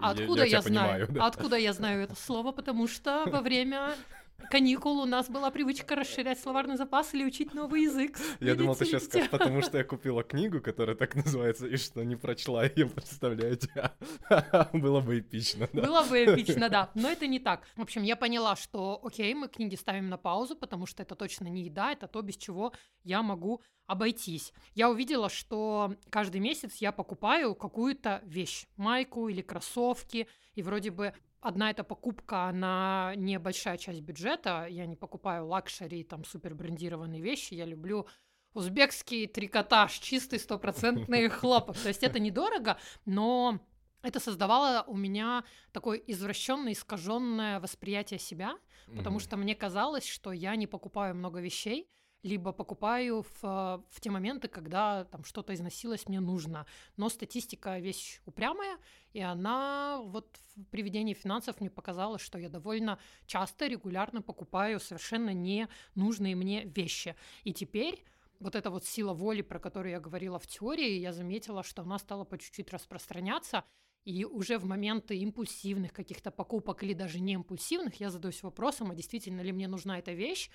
Откуда 0.00 0.44
я, 0.44 0.62
знаю? 0.62 1.06
понимаю, 1.06 1.08
да. 1.08 1.26
Откуда 1.26 1.56
я 1.56 1.72
знаю 1.72 2.04
это 2.04 2.14
слово? 2.14 2.52
Потому 2.52 2.86
что 2.86 3.24
во 3.26 3.40
время 3.40 3.96
каникул 4.50 5.00
у 5.00 5.06
нас 5.06 5.28
была 5.28 5.50
привычка 5.50 5.94
расширять 5.94 6.40
словарный 6.40 6.76
запас 6.76 7.14
или 7.14 7.24
учить 7.24 7.54
новый 7.54 7.82
язык. 7.82 8.18
Я 8.40 8.54
думал, 8.54 8.76
ты 8.76 8.84
сейчас 8.84 9.04
скажешь, 9.04 9.30
потому 9.30 9.62
что 9.62 9.78
я 9.78 9.84
купила 9.84 10.22
книгу, 10.22 10.60
которая 10.60 10.96
так 10.96 11.14
называется, 11.14 11.66
и 11.66 11.76
что 11.76 12.04
не 12.04 12.16
прочла 12.16 12.64
ее, 12.64 12.88
представляете? 12.88 13.92
Было 14.72 15.00
бы 15.00 15.18
эпично, 15.20 15.68
да? 15.72 15.82
Было 15.82 16.02
бы 16.04 16.24
эпично, 16.24 16.68
да. 16.68 16.90
Но 16.94 17.10
это 17.10 17.26
не 17.26 17.38
так. 17.38 17.62
В 17.76 17.82
общем, 17.82 18.02
я 18.02 18.16
поняла, 18.16 18.56
что 18.56 19.00
окей, 19.02 19.34
мы 19.34 19.48
книги 19.48 19.74
ставим 19.74 20.08
на 20.08 20.16
паузу, 20.16 20.56
потому 20.56 20.86
что 20.86 21.02
это 21.02 21.14
точно 21.14 21.48
не 21.48 21.64
еда, 21.64 21.92
это 21.92 22.06
то, 22.06 22.22
без 22.22 22.36
чего 22.36 22.72
я 23.04 23.22
могу 23.22 23.62
обойтись. 23.86 24.52
Я 24.74 24.90
увидела, 24.90 25.28
что 25.28 25.94
каждый 26.10 26.40
месяц 26.40 26.76
я 26.76 26.92
покупаю 26.92 27.54
какую-то 27.54 28.20
вещь, 28.24 28.66
майку 28.76 29.28
или 29.28 29.42
кроссовки, 29.42 30.26
и 30.54 30.62
вроде 30.62 30.90
бы 30.90 31.14
Одна 31.46 31.70
эта 31.70 31.84
покупка, 31.84 32.48
она 32.48 33.12
небольшая 33.14 33.76
часть 33.78 34.00
бюджета. 34.00 34.66
Я 34.68 34.84
не 34.84 34.96
покупаю 34.96 35.46
luxury, 35.46 36.02
там, 36.02 36.24
супер 36.24 36.56
брендированные 36.56 37.20
вещи. 37.22 37.54
Я 37.54 37.66
люблю 37.66 38.08
узбекский 38.52 39.28
трикотаж, 39.28 39.92
чистый 39.92 40.40
стопроцентный 40.40 41.28
хлопок. 41.28 41.76
То 41.78 41.86
есть 41.86 42.02
это 42.02 42.18
недорого, 42.18 42.78
но 43.04 43.60
это 44.02 44.18
создавало 44.18 44.82
у 44.88 44.96
меня 44.96 45.44
такое 45.70 45.98
извращенное, 45.98 46.72
искаженное 46.72 47.60
восприятие 47.60 48.18
себя, 48.18 48.58
потому 48.88 49.16
Мгм. 49.16 49.20
что 49.20 49.36
мне 49.36 49.54
казалось, 49.54 50.04
что 50.08 50.32
я 50.32 50.56
не 50.56 50.66
покупаю 50.66 51.14
много 51.14 51.40
вещей, 51.40 51.88
либо 52.26 52.52
покупаю 52.52 53.22
в, 53.22 53.44
э, 53.44 53.82
в 53.90 54.00
те 54.00 54.10
моменты, 54.10 54.48
когда 54.48 55.04
там 55.04 55.24
что-то 55.24 55.54
износилось, 55.54 56.08
мне 56.08 56.20
нужно. 56.20 56.66
Но 56.96 57.08
статистика 57.08 57.78
вещь 57.78 58.20
упрямая, 58.26 58.78
и 59.12 59.20
она 59.20 60.00
вот 60.02 60.36
в 60.56 60.64
приведении 60.64 61.14
финансов 61.14 61.60
мне 61.60 61.70
показала, 61.70 62.18
что 62.18 62.38
я 62.38 62.48
довольно 62.48 62.98
часто, 63.26 63.66
регулярно 63.66 64.22
покупаю 64.22 64.80
совершенно 64.80 65.30
не 65.30 65.68
нужные 65.94 66.34
мне 66.34 66.64
вещи. 66.64 67.14
И 67.44 67.52
теперь 67.52 68.04
вот 68.40 68.54
эта 68.54 68.70
вот 68.70 68.84
сила 68.84 69.14
воли, 69.14 69.42
про 69.42 69.58
которую 69.58 69.92
я 69.92 70.00
говорила 70.00 70.38
в 70.38 70.46
теории, 70.46 70.98
я 70.98 71.12
заметила, 71.12 71.62
что 71.62 71.82
она 71.82 71.98
стала 71.98 72.24
по 72.24 72.38
чуть-чуть 72.38 72.72
распространяться, 72.72 73.64
и 74.04 74.24
уже 74.24 74.58
в 74.58 74.64
моменты 74.64 75.16
импульсивных 75.16 75.92
каких-то 75.92 76.30
покупок 76.30 76.82
или 76.82 76.92
даже 76.92 77.18
не 77.18 77.32
импульсивных 77.32 78.00
я 78.00 78.10
задаюсь 78.10 78.42
вопросом, 78.42 78.90
а 78.90 78.94
действительно 78.94 79.40
ли 79.40 79.52
мне 79.52 79.68
нужна 79.68 79.98
эта 79.98 80.12
вещь, 80.12 80.50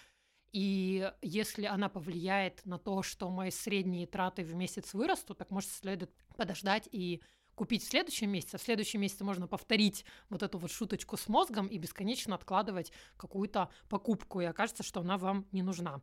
и 0.51 1.11
если 1.21 1.65
она 1.65 1.87
повлияет 1.87 2.65
на 2.65 2.77
то, 2.77 3.03
что 3.03 3.29
мои 3.29 3.51
средние 3.51 4.05
траты 4.05 4.43
в 4.43 4.53
месяц 4.53 4.93
вырастут, 4.93 5.37
так 5.37 5.49
может 5.49 5.69
следует 5.69 6.11
подождать 6.35 6.89
и 6.91 7.21
купить 7.55 7.83
в 7.83 7.89
следующем 7.89 8.29
месяце, 8.29 8.57
в 8.57 8.61
следующем 8.61 9.01
месяце 9.01 9.23
можно 9.23 9.47
повторить 9.47 10.03
вот 10.29 10.43
эту 10.43 10.57
вот 10.57 10.71
шуточку 10.71 11.15
с 11.15 11.27
мозгом 11.27 11.67
и 11.67 11.77
бесконечно 11.77 12.35
откладывать 12.35 12.91
какую-то 13.17 13.69
покупку, 13.87 14.41
и 14.41 14.45
окажется, 14.45 14.83
что 14.83 15.01
она 15.01 15.17
вам 15.17 15.47
не 15.51 15.61
нужна. 15.61 16.01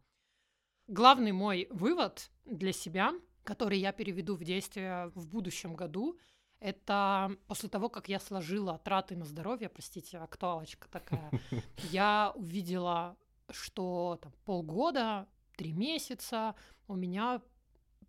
Главный 0.87 1.33
мой 1.33 1.67
вывод 1.71 2.31
для 2.45 2.73
себя, 2.73 3.13
который 3.45 3.79
я 3.79 3.93
переведу 3.93 4.35
в 4.37 4.45
действие 4.45 5.11
в 5.15 5.27
будущем 5.27 5.75
году, 5.75 6.19
это 6.61 7.37
после 7.47 7.69
того, 7.69 7.89
как 7.89 8.09
я 8.09 8.19
сложила 8.19 8.79
траты 8.79 9.15
на 9.17 9.25
здоровье, 9.25 9.69
простите, 9.69 10.19
актуалочка 10.19 10.89
такая, 10.89 11.31
я 11.91 12.33
увидела, 12.35 13.17
что 13.51 14.19
там, 14.23 14.33
полгода, 14.45 15.29
три 15.57 15.73
месяца 15.73 16.55
у 16.87 16.95
меня 16.95 17.43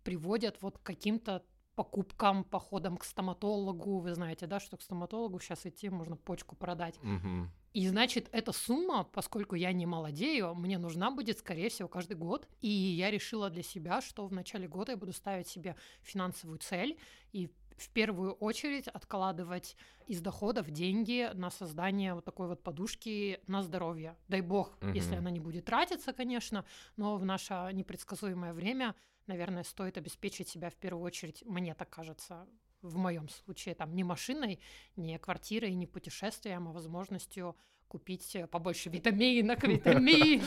приводят 0.02 0.62
вот 0.62 0.78
к 0.78 0.82
каким-то 0.82 1.44
покупкам, 1.74 2.44
походам 2.44 2.96
к 2.96 3.04
стоматологу. 3.04 4.00
Вы 4.00 4.14
знаете, 4.14 4.46
да, 4.46 4.60
что 4.60 4.76
к 4.76 4.82
стоматологу 4.82 5.40
сейчас 5.40 5.64
идти 5.66 5.88
можно 5.88 6.16
почку 6.16 6.56
продать. 6.56 6.98
Мгм. 7.02 7.50
И 7.72 7.88
значит, 7.88 8.28
эта 8.32 8.52
сумма, 8.52 9.04
поскольку 9.04 9.54
я 9.54 9.72
не 9.72 9.86
молодею, 9.86 10.54
мне 10.54 10.76
нужна 10.76 11.10
будет, 11.10 11.38
скорее 11.38 11.68
всего, 11.68 11.88
каждый 11.88 12.16
год. 12.16 12.48
И 12.60 12.68
я 12.68 13.10
решила 13.10 13.48
для 13.48 13.62
себя, 13.62 14.00
что 14.00 14.26
в 14.26 14.32
начале 14.32 14.68
года 14.68 14.92
я 14.92 14.98
буду 14.98 15.12
ставить 15.12 15.46
себе 15.46 15.76
финансовую 16.02 16.58
цель 16.58 16.98
и 17.32 17.50
в 17.80 17.88
первую 17.90 18.32
очередь 18.32 18.88
откладывать 18.88 19.76
из 20.06 20.20
доходов 20.20 20.70
деньги 20.70 21.30
на 21.34 21.50
создание 21.50 22.14
вот 22.14 22.24
такой 22.24 22.48
вот 22.48 22.62
подушки 22.62 23.40
на 23.46 23.62
здоровье. 23.62 24.16
Дай 24.28 24.40
бог, 24.40 24.78
если 24.94 25.12
Мгм. 25.12 25.18
она 25.18 25.30
не 25.30 25.40
будет 25.40 25.64
тратиться, 25.64 26.12
конечно, 26.12 26.64
но 26.96 27.16
в 27.16 27.24
наше 27.24 27.70
непредсказуемое 27.72 28.52
время, 28.52 28.94
наверное, 29.26 29.64
стоит 29.64 29.96
обеспечить 29.98 30.48
себя 30.48 30.70
в 30.70 30.76
первую 30.76 31.04
очередь, 31.04 31.42
мне 31.46 31.74
так 31.74 31.90
кажется, 31.90 32.46
в 32.82 32.96
моем 32.96 33.28
случае, 33.28 33.74
там, 33.74 33.94
не 33.94 34.04
машиной, 34.04 34.60
не 34.96 35.18
квартирой, 35.18 35.74
не 35.74 35.86
путешествием, 35.86 36.68
а 36.68 36.72
возможностью 36.72 37.56
купить 37.90 38.36
э, 38.36 38.46
побольше 38.46 38.88
витаминок, 38.88 39.64
витаминок. 39.64 40.46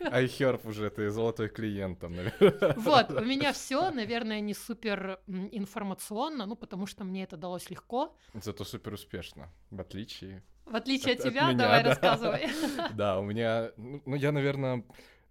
iHerb 0.00 0.60
уже 0.68 0.88
ты 0.90 1.10
золотой 1.10 1.48
клиент 1.48 1.98
там, 1.98 2.14
наверное. 2.14 2.74
Вот, 2.76 3.10
у 3.10 3.24
меня 3.24 3.52
все, 3.52 3.90
наверное, 3.90 4.40
не 4.40 4.54
супер 4.54 5.18
информационно, 5.52 6.46
ну, 6.46 6.54
потому 6.54 6.86
что 6.86 7.04
мне 7.04 7.24
это 7.24 7.36
далось 7.36 7.70
легко. 7.70 8.16
Зато 8.34 8.64
супер 8.64 8.94
успешно, 8.94 9.50
в 9.70 9.80
отличие. 9.80 10.42
В 10.64 10.76
отличие 10.76 11.14
от 11.14 11.20
От- 11.20 11.26
от 11.26 11.32
тебя, 11.32 11.48
меня, 11.48 11.58
давай 11.58 11.82
да. 11.82 11.88
рассказывай. 11.90 12.48
Да, 12.94 13.18
у 13.18 13.22
меня, 13.24 13.72
ну, 13.76 14.14
я, 14.14 14.30
наверное, 14.30 14.84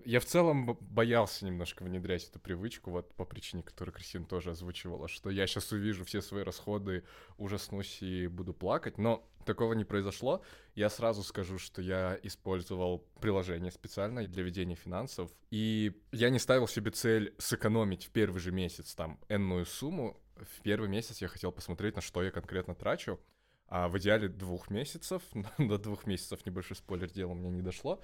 я 0.06 0.20
в 0.20 0.26
целом 0.26 0.78
боялся 0.82 1.46
немножко 1.46 1.84
внедрять 1.84 2.28
эту 2.28 2.40
привычку, 2.40 2.92
вот 2.92 3.14
по 3.16 3.26
причине, 3.26 3.64
которую 3.64 3.94
Кристина 3.94 4.26
тоже 4.26 4.52
озвучивала, 4.52 5.08
что 5.08 5.30
я 5.30 5.46
сейчас 5.48 5.72
увижу 5.72 6.06
все 6.06 6.22
свои 6.22 6.44
расходы, 6.44 7.04
ужаснусь 7.38 8.02
и 8.02 8.28
буду 8.28 8.54
плакать, 8.54 8.98
но 8.98 9.28
такого 9.46 9.74
не 9.74 9.84
произошло. 9.84 10.44
Я 10.76 10.90
сразу 10.90 11.24
скажу, 11.24 11.58
что 11.58 11.82
я 11.82 12.20
использовал 12.24 13.06
приложение 13.20 13.72
специальное 13.72 14.28
для 14.28 14.44
ведения 14.44 14.76
финансов, 14.76 15.32
и 15.52 15.94
я 16.12 16.30
не 16.30 16.40
ставил 16.40 16.68
себе 16.68 16.92
цель 16.92 17.34
сэкономить 17.38 18.06
в 18.06 18.12
первый 18.12 18.40
же 18.40 18.52
месяц 18.52 18.96
там 18.96 19.20
энную 19.30 19.66
сумму. 19.66 20.20
В 20.36 20.62
первый 20.62 20.88
месяц 20.88 21.22
я 21.22 21.28
хотел 21.28 21.52
посмотреть, 21.52 21.96
на 21.96 22.02
что 22.02 22.24
я 22.24 22.32
конкретно 22.32 22.76
трачу, 22.76 23.20
а 23.70 23.88
в 23.88 23.98
идеале 24.00 24.28
двух 24.28 24.70
месяцев. 24.70 25.22
До 25.58 25.78
двух 25.78 26.08
месяцев 26.08 26.46
небольшой 26.46 26.76
спойлер 26.76 27.10
дело 27.10 27.34
мне 27.34 27.50
не 27.50 27.62
дошло. 27.62 28.02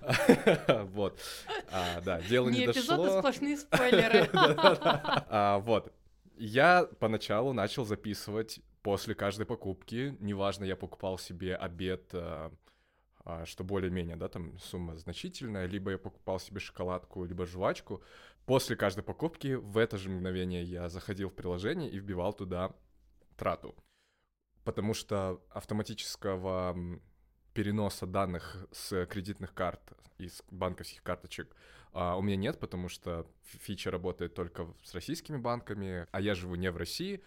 Вот. 0.92 1.18
А, 1.70 2.00
Да, 2.02 2.20
дело 2.20 2.48
не 2.50 2.58
Не 2.58 2.66
эпизод, 2.66 2.98
а 2.98 3.02
дошло. 3.02 3.18
сплошные 3.20 3.56
спойлеры. 3.58 4.28
А, 4.32 5.58
Вот. 5.60 5.92
Я 6.36 6.88
поначалу 6.98 7.52
начал 7.52 7.84
записывать 7.84 8.60
после 8.82 9.14
каждой 9.14 9.46
покупки. 9.46 10.16
Неважно, 10.20 10.64
я 10.64 10.74
покупал 10.76 11.16
себе 11.16 11.54
обед, 11.54 12.10
а, 12.12 12.52
а, 13.24 13.46
что 13.46 13.62
более-менее, 13.62 14.16
да, 14.16 14.28
там 14.28 14.58
сумма 14.58 14.96
значительная, 14.96 15.66
либо 15.66 15.92
я 15.92 15.98
покупал 15.98 16.40
себе 16.40 16.58
шоколадку, 16.60 17.24
либо 17.24 17.46
жвачку. 17.46 18.02
После 18.46 18.76
каждой 18.76 19.04
покупки 19.04 19.54
в 19.54 19.78
это 19.78 19.96
же 19.96 20.10
мгновение 20.10 20.64
я 20.64 20.88
заходил 20.88 21.30
в 21.30 21.34
приложение 21.34 21.88
и 21.88 21.98
вбивал 21.98 22.32
туда 22.34 22.74
трату. 23.36 23.74
Потому 24.64 24.94
что 24.94 25.42
автоматического 25.50 26.76
переноса 27.52 28.06
данных 28.06 28.66
с 28.72 29.06
кредитных 29.06 29.54
карт 29.54 29.80
и 30.18 30.28
с 30.28 30.42
банковских 30.50 31.02
карточек 31.02 31.54
а, 31.92 32.16
у 32.16 32.22
меня 32.22 32.36
нет, 32.36 32.58
потому 32.58 32.88
что 32.88 33.26
фи- 33.44 33.58
фича 33.58 33.90
работает 33.90 34.34
только 34.34 34.66
с 34.82 34.94
российскими 34.94 35.36
банками, 35.36 36.06
а 36.10 36.20
я 36.20 36.34
живу 36.34 36.56
не 36.56 36.70
в 36.70 36.76
России, 36.76 37.22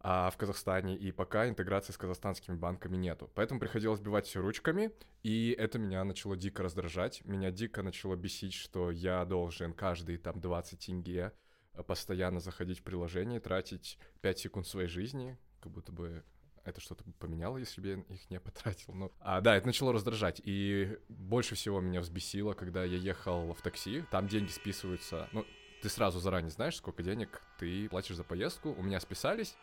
а 0.00 0.30
в 0.30 0.36
Казахстане, 0.36 0.96
и 0.96 1.12
пока 1.12 1.48
интеграции 1.48 1.92
с 1.92 1.96
казахстанскими 1.96 2.56
банками 2.56 2.96
нету. 2.96 3.30
Поэтому 3.36 3.60
приходилось 3.60 4.00
бивать 4.00 4.26
все 4.26 4.40
ручками, 4.40 4.90
и 5.22 5.54
это 5.56 5.78
меня 5.78 6.02
начало 6.02 6.36
дико 6.36 6.64
раздражать. 6.64 7.24
Меня 7.24 7.52
дико 7.52 7.82
начало 7.84 8.16
бесить, 8.16 8.54
что 8.54 8.90
я 8.90 9.24
должен 9.24 9.72
каждые 9.72 10.18
там 10.18 10.40
20 10.40 10.84
тенге 10.84 11.32
э, 11.74 11.82
постоянно 11.84 12.40
заходить 12.40 12.80
в 12.80 12.82
приложение, 12.82 13.38
тратить 13.38 13.96
5 14.22 14.38
секунд 14.40 14.66
своей 14.66 14.88
жизни, 14.88 15.38
как 15.60 15.70
будто 15.70 15.92
бы 15.92 16.24
это 16.64 16.80
что-то 16.80 17.04
поменяло, 17.18 17.56
если 17.56 17.80
бы 17.80 17.88
я 17.88 17.94
их 18.14 18.30
не 18.30 18.40
потратил. 18.40 18.92
Ну, 18.94 19.12
а, 19.20 19.40
да, 19.40 19.56
это 19.56 19.66
начало 19.66 19.92
раздражать. 19.92 20.40
И 20.44 20.98
больше 21.08 21.54
всего 21.54 21.80
меня 21.80 22.00
взбесило, 22.00 22.54
когда 22.54 22.84
я 22.84 22.96
ехал 22.96 23.52
в 23.52 23.62
такси. 23.62 24.04
Там 24.10 24.28
деньги 24.28 24.50
списываются. 24.50 25.28
Ну, 25.32 25.44
ты 25.82 25.88
сразу 25.88 26.20
заранее 26.20 26.50
знаешь, 26.50 26.76
сколько 26.76 27.02
денег 27.02 27.42
ты 27.58 27.88
платишь 27.88 28.16
за 28.16 28.24
поездку. 28.24 28.72
У 28.72 28.82
меня 28.82 29.00
списались. 29.00 29.56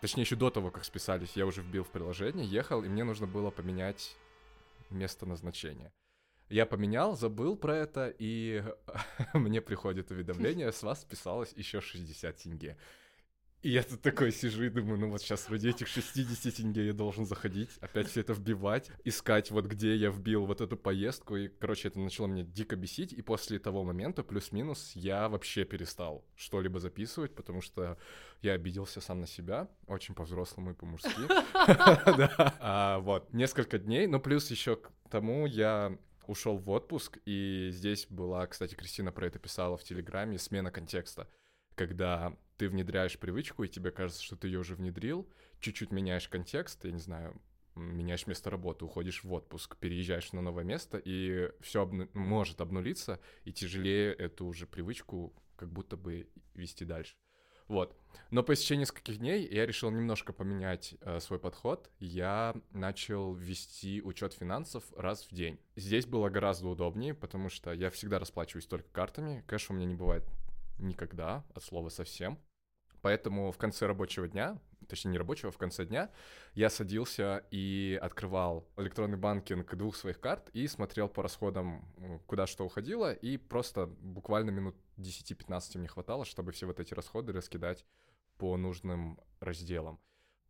Точнее, 0.00 0.22
еще 0.22 0.36
до 0.36 0.50
того, 0.50 0.70
как 0.70 0.84
списались, 0.84 1.36
я 1.36 1.46
уже 1.46 1.62
вбил 1.62 1.82
в 1.82 1.90
приложение, 1.90 2.46
ехал, 2.46 2.84
и 2.84 2.88
мне 2.88 3.02
нужно 3.02 3.26
было 3.26 3.50
поменять 3.50 4.16
место 4.90 5.24
назначения. 5.24 5.92
Я 6.48 6.64
поменял, 6.66 7.16
забыл 7.16 7.56
про 7.56 7.76
это, 7.76 8.14
и 8.18 8.62
мне 9.34 9.60
приходит 9.60 10.10
уведомление, 10.10 10.70
с 10.70 10.82
вас 10.82 11.00
списалось 11.00 11.52
еще 11.54 11.80
60 11.80 12.36
тенге. 12.36 12.76
И 13.62 13.70
я 13.70 13.82
тут 13.82 14.00
такой 14.02 14.30
сижу 14.32 14.64
и 14.64 14.68
думаю, 14.68 14.98
ну 14.98 15.10
вот 15.10 15.22
сейчас 15.22 15.48
вроде 15.48 15.70
этих 15.70 15.88
60 15.88 16.54
тенге 16.54 16.86
я 16.86 16.92
должен 16.92 17.26
заходить, 17.26 17.70
опять 17.80 18.08
все 18.08 18.20
это 18.20 18.32
вбивать, 18.32 18.90
искать 19.02 19.50
вот 19.50 19.64
где 19.66 19.96
я 19.96 20.10
вбил 20.10 20.46
вот 20.46 20.60
эту 20.60 20.76
поездку, 20.76 21.36
и, 21.36 21.48
короче, 21.48 21.88
это 21.88 21.98
начало 21.98 22.26
меня 22.26 22.44
дико 22.44 22.76
бесить, 22.76 23.12
и 23.12 23.22
после 23.22 23.58
того 23.58 23.82
момента, 23.82 24.22
плюс-минус, 24.22 24.92
я 24.94 25.28
вообще 25.28 25.64
перестал 25.64 26.24
что-либо 26.36 26.78
записывать, 26.78 27.34
потому 27.34 27.60
что 27.60 27.98
я 28.42 28.52
обиделся 28.52 29.00
сам 29.00 29.20
на 29.20 29.26
себя, 29.26 29.68
очень 29.86 30.14
по-взрослому 30.14 30.70
и 30.70 30.74
по-мужски. 30.74 31.10
А, 32.60 32.98
Вот, 33.00 33.32
несколько 33.32 33.78
дней, 33.78 34.06
но 34.06 34.20
плюс 34.20 34.50
еще 34.50 34.76
к 34.76 34.92
тому 35.10 35.46
я 35.46 35.98
ушел 36.26 36.58
в 36.58 36.68
отпуск, 36.70 37.18
и 37.24 37.70
здесь 37.72 38.06
была, 38.08 38.46
кстати, 38.46 38.74
Кристина 38.74 39.12
про 39.12 39.26
это 39.26 39.38
писала 39.38 39.76
в 39.76 39.84
Телеграме, 39.84 40.38
смена 40.38 40.70
контекста 40.70 41.28
когда 41.76 42.36
ты 42.56 42.68
внедряешь 42.68 43.18
привычку, 43.18 43.62
и 43.62 43.68
тебе 43.68 43.92
кажется, 43.92 44.22
что 44.22 44.34
ты 44.34 44.48
ее 44.48 44.58
уже 44.58 44.74
внедрил, 44.74 45.28
чуть-чуть 45.60 45.92
меняешь 45.92 46.28
контекст, 46.28 46.84
я 46.84 46.90
не 46.90 46.98
знаю, 46.98 47.40
меняешь 47.76 48.26
место 48.26 48.50
работы, 48.50 48.84
уходишь 48.84 49.22
в 49.22 49.32
отпуск, 49.32 49.76
переезжаешь 49.76 50.32
на 50.32 50.40
новое 50.40 50.64
место, 50.64 50.98
и 50.98 51.50
все 51.60 51.86
может 52.14 52.60
обнулиться, 52.60 53.20
и 53.44 53.52
тяжелее 53.52 54.12
эту 54.12 54.46
уже 54.46 54.66
привычку 54.66 55.34
как 55.56 55.70
будто 55.70 55.96
бы 55.96 56.28
вести 56.54 56.84
дальше. 56.84 57.14
Вот. 57.68 57.96
Но 58.30 58.44
по 58.44 58.54
истечении 58.54 58.82
нескольких 58.82 59.18
дней 59.18 59.46
я 59.50 59.66
решил 59.66 59.90
немножко 59.90 60.32
поменять 60.32 60.94
э, 61.00 61.18
свой 61.18 61.40
подход. 61.40 61.90
Я 61.98 62.54
начал 62.70 63.34
вести 63.34 64.00
учет 64.02 64.34
финансов 64.34 64.84
раз 64.96 65.24
в 65.24 65.34
день. 65.34 65.58
Здесь 65.74 66.06
было 66.06 66.28
гораздо 66.28 66.68
удобнее, 66.68 67.12
потому 67.12 67.48
что 67.48 67.72
я 67.72 67.90
всегда 67.90 68.20
расплачиваюсь 68.20 68.66
только 68.66 68.88
картами. 68.90 69.42
Кэша 69.48 69.72
у 69.72 69.76
меня 69.76 69.86
не 69.86 69.96
бывает 69.96 70.24
никогда, 70.78 71.44
от 71.54 71.62
слова 71.62 71.88
совсем. 71.88 72.38
Поэтому 73.02 73.52
в 73.52 73.58
конце 73.58 73.86
рабочего 73.86 74.26
дня, 74.26 74.58
точнее 74.88 75.12
не 75.12 75.18
рабочего, 75.18 75.52
в 75.52 75.58
конце 75.58 75.84
дня, 75.86 76.10
я 76.54 76.70
садился 76.70 77.44
и 77.50 77.98
открывал 78.02 78.68
электронный 78.76 79.16
банкинг 79.16 79.74
двух 79.76 79.96
своих 79.96 80.18
карт 80.18 80.50
и 80.52 80.66
смотрел 80.66 81.08
по 81.08 81.22
расходам, 81.22 81.84
куда 82.26 82.46
что 82.46 82.64
уходило, 82.64 83.12
и 83.12 83.36
просто 83.36 83.86
буквально 83.86 84.50
минут 84.50 84.76
10-15 84.96 85.78
мне 85.78 85.88
хватало, 85.88 86.24
чтобы 86.24 86.52
все 86.52 86.66
вот 86.66 86.80
эти 86.80 86.94
расходы 86.94 87.32
раскидать 87.32 87.84
по 88.38 88.56
нужным 88.56 89.20
разделам. 89.40 90.00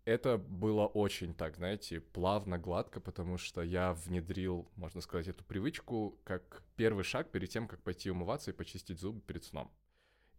Это 0.06 0.38
было 0.38 0.86
очень 0.86 1.34
так, 1.34 1.56
знаете, 1.56 2.00
плавно, 2.00 2.58
гладко, 2.58 3.00
потому 3.00 3.38
что 3.38 3.60
я 3.62 3.92
внедрил, 3.92 4.70
можно 4.76 5.00
сказать, 5.00 5.26
эту 5.26 5.42
привычку 5.42 6.20
как 6.22 6.62
первый 6.76 7.02
шаг 7.02 7.32
перед 7.32 7.50
тем, 7.50 7.66
как 7.66 7.82
пойти 7.82 8.10
умываться 8.10 8.52
и 8.52 8.54
почистить 8.54 9.00
зубы 9.00 9.20
перед 9.20 9.44
сном. 9.44 9.70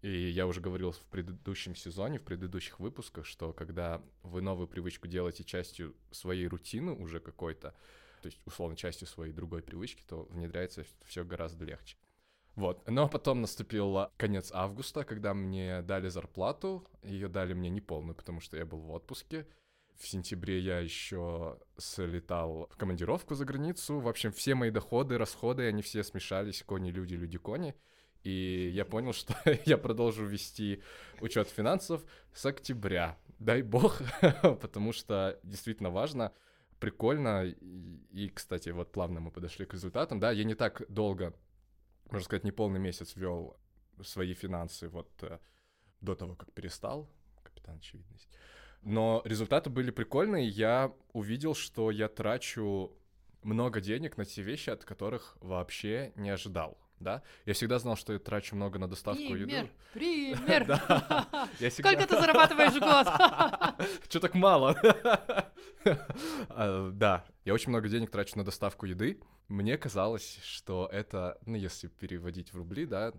И 0.01 0.29
я 0.29 0.45
уже 0.45 0.61
говорил 0.61 0.91
в 0.91 0.99
предыдущем 1.07 1.75
сезоне, 1.75 2.19
в 2.19 2.23
предыдущих 2.23 2.79
выпусках, 2.79 3.25
что 3.25 3.51
когда 3.51 4.01
вы 4.21 4.41
новую 4.41 4.67
привычку 4.67 5.07
делаете 5.07 5.43
частью 5.43 5.95
своей 6.11 6.47
рутины 6.47 6.91
уже 6.91 7.19
какой-то, 7.19 7.71
то 8.21 8.27
есть, 8.27 8.39
условно, 8.45 8.75
частью 8.75 9.07
своей 9.07 9.33
другой 9.33 9.63
привычки, 9.63 10.03
то 10.07 10.23
внедряется 10.29 10.85
все 11.05 11.23
гораздо 11.23 11.65
легче. 11.65 11.97
Вот. 12.55 12.87
Но 12.89 13.07
потом 13.07 13.41
наступил 13.41 14.07
конец 14.17 14.51
августа, 14.51 15.03
когда 15.03 15.33
мне 15.35 15.83
дали 15.83 16.09
зарплату. 16.09 16.87
Ее 17.03 17.27
дали 17.27 17.53
мне 17.53 17.69
не 17.69 17.81
полную, 17.81 18.15
потому 18.15 18.41
что 18.41 18.57
я 18.57 18.65
был 18.65 18.79
в 18.79 18.91
отпуске. 18.91 19.47
В 19.95 20.07
сентябре 20.07 20.59
я 20.59 20.79
еще 20.79 21.59
слетал 21.77 22.67
в 22.71 22.77
командировку 22.77 23.35
за 23.35 23.45
границу. 23.45 23.99
В 23.99 24.07
общем, 24.07 24.31
все 24.31 24.55
мои 24.55 24.71
доходы, 24.71 25.17
расходы, 25.19 25.67
они 25.67 25.83
все 25.83 26.03
смешались. 26.03 26.63
Кони, 26.63 26.89
люди, 26.89 27.13
люди, 27.13 27.37
кони. 27.37 27.75
И 28.27 28.71
я 28.73 28.83
понял, 28.83 29.13
что 29.13 29.33
я 29.65 29.77
продолжу 29.77 30.25
вести 30.25 30.83
учет 31.21 31.47
финансов 31.47 32.03
с 32.33 32.45
октября. 32.45 33.17
Дай 33.39 33.61
бог, 33.61 34.01
потому 34.41 34.91
что 34.91 35.39
действительно 35.43 35.91
важно, 35.91 36.33
прикольно. 36.77 37.45
И, 37.45 38.29
кстати, 38.35 38.71
вот 38.71 38.91
плавно 38.91 39.21
мы 39.21 39.31
подошли 39.31 39.65
к 39.65 39.73
результатам. 39.73 40.19
Да, 40.19 40.31
я 40.31 40.43
не 40.43 40.55
так 40.55 40.81
долго, 40.89 41.33
можно 42.11 42.25
сказать, 42.25 42.43
не 42.43 42.51
полный 42.51 42.81
месяц 42.81 43.15
вел 43.15 43.55
свои 44.03 44.33
финансы 44.33 44.89
вот 44.89 45.09
э, 45.21 45.39
до 46.01 46.13
того, 46.13 46.35
как 46.35 46.51
перестал. 46.51 47.09
Капитан 47.43 47.77
очевидность. 47.77 48.27
Но 48.81 49.21
результаты 49.23 49.69
были 49.69 49.89
прикольные. 49.89 50.49
Я 50.49 50.93
увидел, 51.13 51.55
что 51.55 51.91
я 51.91 52.09
трачу 52.09 52.91
много 53.41 53.79
денег 53.79 54.17
на 54.17 54.25
те 54.25 54.41
вещи, 54.41 54.69
от 54.69 54.83
которых 54.83 55.37
вообще 55.39 56.11
не 56.17 56.29
ожидал. 56.29 56.77
Да? 56.99 57.21
Я 57.45 57.53
всегда 57.53 57.79
знал, 57.79 57.95
что 57.95 58.13
я 58.13 58.19
трачу 58.19 58.55
много 58.55 58.79
на 58.79 58.87
доставку 58.87 59.21
Пример, 59.21 59.63
еды. 59.63 59.69
пример. 59.93 60.65
Всегда- 61.55 61.69
Сколько 61.89 62.07
ты 62.07 62.19
зарабатываешь 62.19 62.73
в 62.73 62.79
год? 62.79 63.87
Чё 64.07 64.19
так 64.19 64.33
мало? 64.33 64.75
А, 66.49 66.89
Да, 66.91 67.25
я 67.45 67.53
очень 67.53 67.69
много 67.69 67.87
денег 67.89 68.09
трачу 68.11 68.37
на 68.37 68.43
доставку 68.43 68.85
еды. 68.85 69.21
Мне 69.47 69.77
казалось, 69.77 70.39
что 70.43 70.89
это, 70.91 71.37
ну, 71.45 71.55
если 71.55 71.87
переводить 71.87 72.51
в 72.51 72.57
рубли, 72.57 72.85
да, 72.85 73.13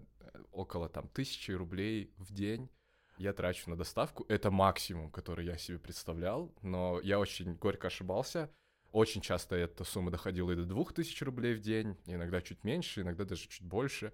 около 0.52 0.88
там 0.88 1.08
тысячи 1.08 1.52
рублей 1.52 2.12
в 2.18 2.32
день 2.32 2.68
я 3.16 3.32
трачу 3.32 3.70
на 3.70 3.76
доставку. 3.76 4.24
Это 4.28 4.50
максимум, 4.50 5.10
который 5.10 5.46
я 5.46 5.56
себе 5.56 5.78
представлял, 5.78 6.52
но 6.62 7.00
я 7.02 7.18
очень 7.18 7.54
горько 7.54 7.86
ошибался. 7.88 8.50
Очень 8.92 9.20
часто 9.20 9.56
эта 9.56 9.84
сумма 9.84 10.10
доходила 10.10 10.50
и 10.50 10.56
до 10.56 10.64
двух 10.64 10.92
тысяч 10.92 11.20
рублей 11.22 11.54
в 11.54 11.60
день, 11.60 11.96
иногда 12.06 12.40
чуть 12.40 12.64
меньше, 12.64 13.02
иногда 13.02 13.24
даже 13.24 13.48
чуть 13.48 13.66
больше. 13.66 14.12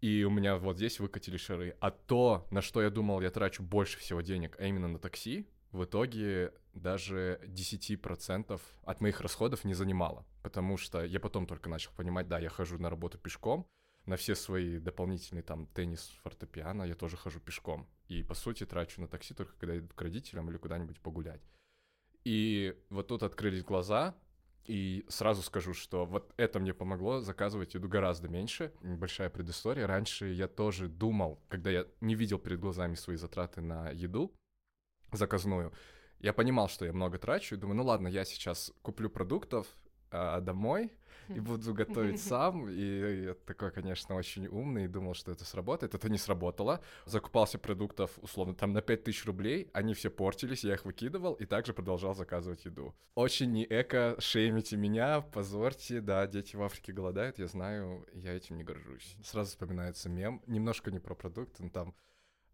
И 0.00 0.24
у 0.24 0.30
меня 0.30 0.56
вот 0.56 0.76
здесь 0.76 0.98
выкатили 0.98 1.36
шары. 1.36 1.76
А 1.80 1.92
то, 1.92 2.46
на 2.50 2.60
что 2.60 2.82
я 2.82 2.90
думал, 2.90 3.20
я 3.20 3.30
трачу 3.30 3.62
больше 3.62 3.98
всего 3.98 4.20
денег, 4.20 4.56
а 4.58 4.66
именно 4.66 4.88
на 4.88 4.98
такси, 4.98 5.46
в 5.70 5.84
итоге 5.84 6.52
даже 6.74 7.40
10% 7.44 8.60
от 8.84 9.00
моих 9.00 9.20
расходов 9.20 9.64
не 9.64 9.74
занимало. 9.74 10.26
Потому 10.42 10.76
что 10.76 11.04
я 11.04 11.20
потом 11.20 11.46
только 11.46 11.70
начал 11.70 11.92
понимать, 11.96 12.28
да, 12.28 12.40
я 12.40 12.48
хожу 12.48 12.78
на 12.78 12.90
работу 12.90 13.18
пешком, 13.18 13.66
на 14.06 14.16
все 14.16 14.34
свои 14.34 14.78
дополнительные 14.78 15.42
там 15.42 15.66
теннис, 15.68 16.12
фортепиано 16.22 16.82
я 16.82 16.94
тоже 16.94 17.16
хожу 17.16 17.38
пешком. 17.38 17.88
И, 18.08 18.24
по 18.24 18.34
сути, 18.34 18.66
трачу 18.66 19.00
на 19.00 19.06
такси 19.06 19.34
только 19.34 19.56
когда 19.56 19.78
иду 19.78 19.88
к 19.94 20.02
родителям 20.02 20.50
или 20.50 20.56
куда-нибудь 20.56 21.00
погулять. 21.00 21.42
И 22.24 22.76
вот 22.90 23.08
тут 23.08 23.22
открылись 23.22 23.64
глаза, 23.64 24.14
и 24.64 25.04
сразу 25.08 25.42
скажу, 25.42 25.74
что 25.74 26.06
вот 26.06 26.32
это 26.36 26.60
мне 26.60 26.72
помогло 26.72 27.20
заказывать 27.20 27.74
еду 27.74 27.88
гораздо 27.88 28.28
меньше. 28.28 28.72
Небольшая 28.82 29.28
предыстория. 29.28 29.86
Раньше 29.86 30.26
я 30.26 30.46
тоже 30.46 30.88
думал, 30.88 31.40
когда 31.48 31.70
я 31.70 31.86
не 32.00 32.14
видел 32.14 32.38
перед 32.38 32.60
глазами 32.60 32.94
свои 32.94 33.16
затраты 33.16 33.60
на 33.60 33.90
еду 33.90 34.32
заказную, 35.10 35.72
я 36.20 36.32
понимал, 36.32 36.68
что 36.68 36.84
я 36.84 36.92
много 36.92 37.18
трачу, 37.18 37.54
и 37.56 37.58
думаю, 37.58 37.76
ну 37.76 37.84
ладно, 37.84 38.06
я 38.06 38.24
сейчас 38.24 38.72
куплю 38.82 39.10
продуктов 39.10 39.66
а, 40.12 40.40
домой 40.40 40.92
и 41.28 41.40
буду 41.40 41.74
готовить 41.74 42.20
сам. 42.22 42.68
И 42.68 43.24
я 43.24 43.34
такой, 43.46 43.70
конечно, 43.70 44.14
очень 44.14 44.46
умный, 44.46 44.84
и 44.84 44.88
думал, 44.88 45.14
что 45.14 45.32
это 45.32 45.44
сработает. 45.44 45.94
Это 45.94 46.08
не 46.08 46.18
сработало. 46.18 46.80
Закупался 47.06 47.58
продуктов, 47.58 48.10
условно, 48.20 48.54
там 48.54 48.72
на 48.72 48.82
5000 48.82 49.24
рублей, 49.26 49.70
они 49.72 49.94
все 49.94 50.10
портились, 50.10 50.64
я 50.64 50.74
их 50.74 50.84
выкидывал 50.84 51.34
и 51.34 51.46
также 51.46 51.72
продолжал 51.72 52.14
заказывать 52.14 52.64
еду. 52.64 52.94
Очень 53.14 53.52
не 53.52 53.64
эко, 53.64 54.16
шеймите 54.18 54.76
меня, 54.76 55.20
позорьте, 55.20 56.00
да, 56.00 56.26
дети 56.26 56.56
в 56.56 56.62
Африке 56.62 56.92
голодают, 56.92 57.38
я 57.38 57.46
знаю, 57.46 58.06
я 58.12 58.34
этим 58.34 58.56
не 58.56 58.64
горжусь. 58.64 59.16
Сразу 59.24 59.50
вспоминается 59.50 60.08
мем, 60.08 60.42
немножко 60.46 60.90
не 60.90 60.98
про 60.98 61.14
продукты, 61.14 61.62
но 61.62 61.70
там 61.70 61.94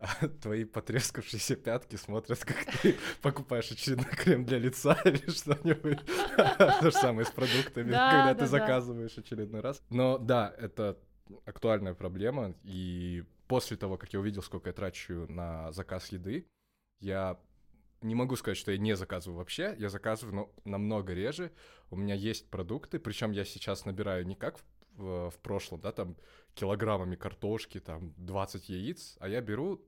твои 0.43 0.65
потрескавшиеся 0.65 1.57
пятки 1.57 1.97
смотрят, 1.97 2.45
как 2.45 2.65
ты 2.83 2.97
покупаешь 3.23 3.71
очередной 3.73 4.11
крем 4.13 4.45
для 4.45 4.59
лица 4.59 4.95
или 5.05 5.29
что-нибудь. 5.31 5.99
То 6.37 6.91
же 6.91 6.93
самое 6.93 7.27
с 7.27 7.31
продуктами, 7.31 7.91
Да, 7.91 8.11
когда 8.11 8.35
да, 8.35 8.41
ты 8.41 8.47
заказываешь 8.47 9.19
очередной 9.19 9.61
раз. 9.61 9.83
Но 9.91 10.19
да, 10.19 10.55
это 10.59 10.99
актуальная 11.45 11.95
проблема, 11.95 12.55
и 12.63 13.25
после 13.49 13.77
того, 13.77 13.97
как 13.97 14.13
я 14.13 14.21
увидел, 14.21 14.43
сколько 14.43 14.71
я 14.71 14.73
трачу 14.75 15.27
на 15.29 15.73
заказ 15.73 16.13
еды, 16.13 16.47
я 17.01 17.39
не 18.01 18.15
могу 18.15 18.37
сказать, 18.37 18.57
что 18.57 18.71
я 18.71 18.79
не 18.79 18.95
заказываю 18.95 19.39
вообще, 19.39 19.75
я 19.79 19.89
заказываю, 19.89 20.35
но 20.35 20.53
намного 20.65 21.13
реже. 21.13 21.51
У 21.91 21.97
меня 21.97 22.15
есть 22.15 22.49
продукты, 22.51 22.99
причем 23.01 23.33
я 23.33 23.45
сейчас 23.45 23.85
набираю 23.85 24.25
не 24.27 24.37
как 24.37 24.59
в, 24.59 24.63
в- 25.03 25.31
в 25.31 25.39
прошлом, 25.41 25.81
да, 25.81 25.91
там 25.93 26.17
килограммами 26.55 27.17
картошки, 27.17 27.81
там 27.81 28.15
20 28.17 28.69
яиц, 28.69 29.17
а 29.21 29.29
я 29.29 29.41
беру 29.41 29.85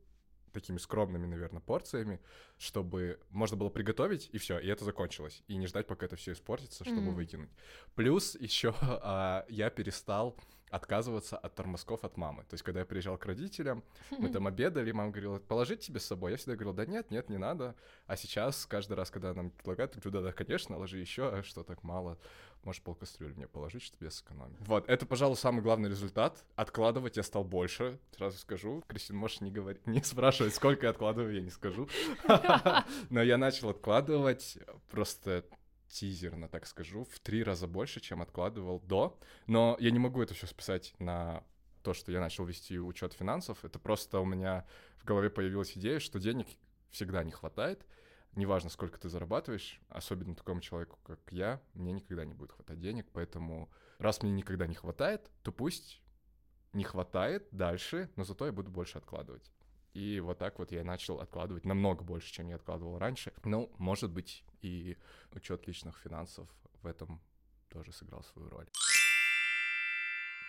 такими 0.52 0.78
скромными, 0.78 1.26
наверное, 1.26 1.60
порциями, 1.60 2.20
чтобы 2.58 3.18
можно 3.30 3.56
было 3.56 3.68
приготовить, 3.68 4.28
и 4.32 4.38
все, 4.38 4.58
и 4.58 4.66
это 4.68 4.84
закончилось. 4.84 5.42
И 5.48 5.56
не 5.56 5.66
ждать, 5.66 5.86
пока 5.86 6.06
это 6.06 6.16
все 6.16 6.32
испортится, 6.32 6.84
чтобы 6.84 7.08
Мгм. 7.08 7.14
выкинуть. 7.14 7.50
Плюс 7.94 8.34
еще 8.34 8.74
я 9.48 9.70
перестал 9.70 10.36
отказываться 10.70 11.36
от 11.36 11.54
тормозков 11.56 12.04
от 12.04 12.16
мамы. 12.16 12.44
То 12.44 12.54
есть, 12.54 12.62
когда 12.62 12.80
я 12.80 12.86
приезжал 12.86 13.18
к 13.18 13.26
родителям, 13.26 13.82
мы 14.18 14.28
там 14.30 14.46
обедали, 14.46 14.92
мама 14.92 15.10
говорила, 15.10 15.38
положить 15.40 15.80
тебе 15.80 15.98
с 15.98 16.04
собой? 16.04 16.30
Я 16.30 16.36
всегда 16.36 16.54
говорил, 16.54 16.72
да 16.72 16.86
нет, 16.86 17.10
нет, 17.10 17.28
не 17.28 17.38
надо. 17.38 17.74
А 18.06 18.16
сейчас, 18.16 18.66
каждый 18.66 18.92
раз, 18.94 19.10
когда 19.10 19.34
нам 19.34 19.50
предлагают, 19.50 19.96
я 19.96 20.00
говорю, 20.00 20.20
да, 20.20 20.28
да, 20.28 20.32
конечно, 20.32 20.78
ложи 20.78 20.98
еще, 20.98 21.28
а 21.28 21.42
что 21.42 21.64
так 21.64 21.82
мало? 21.82 22.18
Можешь 22.62 22.82
полкастрюли 22.82 23.32
мне 23.32 23.46
положить, 23.46 23.82
чтобы 23.82 24.04
я 24.04 24.10
сэкономил. 24.10 24.56
Вот, 24.60 24.88
это, 24.88 25.06
пожалуй, 25.06 25.36
самый 25.36 25.62
главный 25.62 25.88
результат. 25.88 26.44
Откладывать 26.56 27.16
я 27.16 27.22
стал 27.22 27.42
больше, 27.42 27.98
сразу 28.14 28.36
скажу. 28.38 28.84
Кристин, 28.86 29.16
можешь 29.16 29.40
не 29.40 29.50
говорить, 29.50 29.86
не 29.86 30.02
спрашивать, 30.02 30.54
сколько 30.54 30.86
я 30.86 30.90
откладываю, 30.90 31.34
я 31.34 31.40
не 31.40 31.50
скажу. 31.50 31.88
Но 33.10 33.22
я 33.22 33.38
начал 33.38 33.70
откладывать 33.70 34.58
просто 34.90 35.44
тизерно, 35.88 36.48
так 36.48 36.66
скажу, 36.66 37.04
в 37.04 37.18
три 37.20 37.42
раза 37.42 37.66
больше, 37.66 38.00
чем 38.00 38.22
откладывал 38.22 38.80
до. 38.80 39.18
Но 39.46 39.76
я 39.80 39.90
не 39.90 39.98
могу 39.98 40.22
это 40.22 40.34
все 40.34 40.46
списать 40.46 40.94
на 40.98 41.42
то, 41.82 41.94
что 41.94 42.12
я 42.12 42.20
начал 42.20 42.44
вести 42.44 42.78
учет 42.78 43.12
финансов. 43.12 43.64
Это 43.64 43.78
просто 43.78 44.20
у 44.20 44.24
меня 44.24 44.66
в 44.98 45.04
голове 45.04 45.30
появилась 45.30 45.76
идея, 45.76 45.98
что 45.98 46.18
денег 46.18 46.46
всегда 46.90 47.24
не 47.24 47.32
хватает. 47.32 47.84
Неважно, 48.36 48.70
сколько 48.70 48.98
ты 48.98 49.08
зарабатываешь, 49.08 49.80
особенно 49.88 50.34
такому 50.34 50.60
человеку, 50.60 50.98
как 51.02 51.20
я, 51.30 51.60
мне 51.74 51.92
никогда 51.92 52.24
не 52.24 52.32
будет 52.32 52.52
хватать 52.52 52.78
денег, 52.78 53.06
поэтому 53.12 53.70
раз 53.98 54.22
мне 54.22 54.30
никогда 54.30 54.66
не 54.66 54.76
хватает, 54.76 55.30
то 55.42 55.50
пусть 55.50 56.00
не 56.72 56.84
хватает 56.84 57.48
дальше, 57.50 58.08
но 58.14 58.22
зато 58.22 58.46
я 58.46 58.52
буду 58.52 58.70
больше 58.70 58.98
откладывать. 58.98 59.50
И 59.94 60.20
вот 60.20 60.38
так 60.38 60.60
вот 60.60 60.70
я 60.70 60.84
начал 60.84 61.18
откладывать 61.20 61.64
намного 61.64 62.04
больше, 62.04 62.32
чем 62.32 62.48
я 62.48 62.56
откладывал 62.56 62.98
раньше. 62.98 63.32
Ну, 63.42 63.72
может 63.78 64.12
быть, 64.12 64.44
и 64.62 64.96
учет 65.32 65.66
личных 65.66 65.98
финансов 65.98 66.48
в 66.82 66.86
этом 66.86 67.20
тоже 67.68 67.92
сыграл 67.92 68.22
свою 68.22 68.48
роль. 68.50 68.68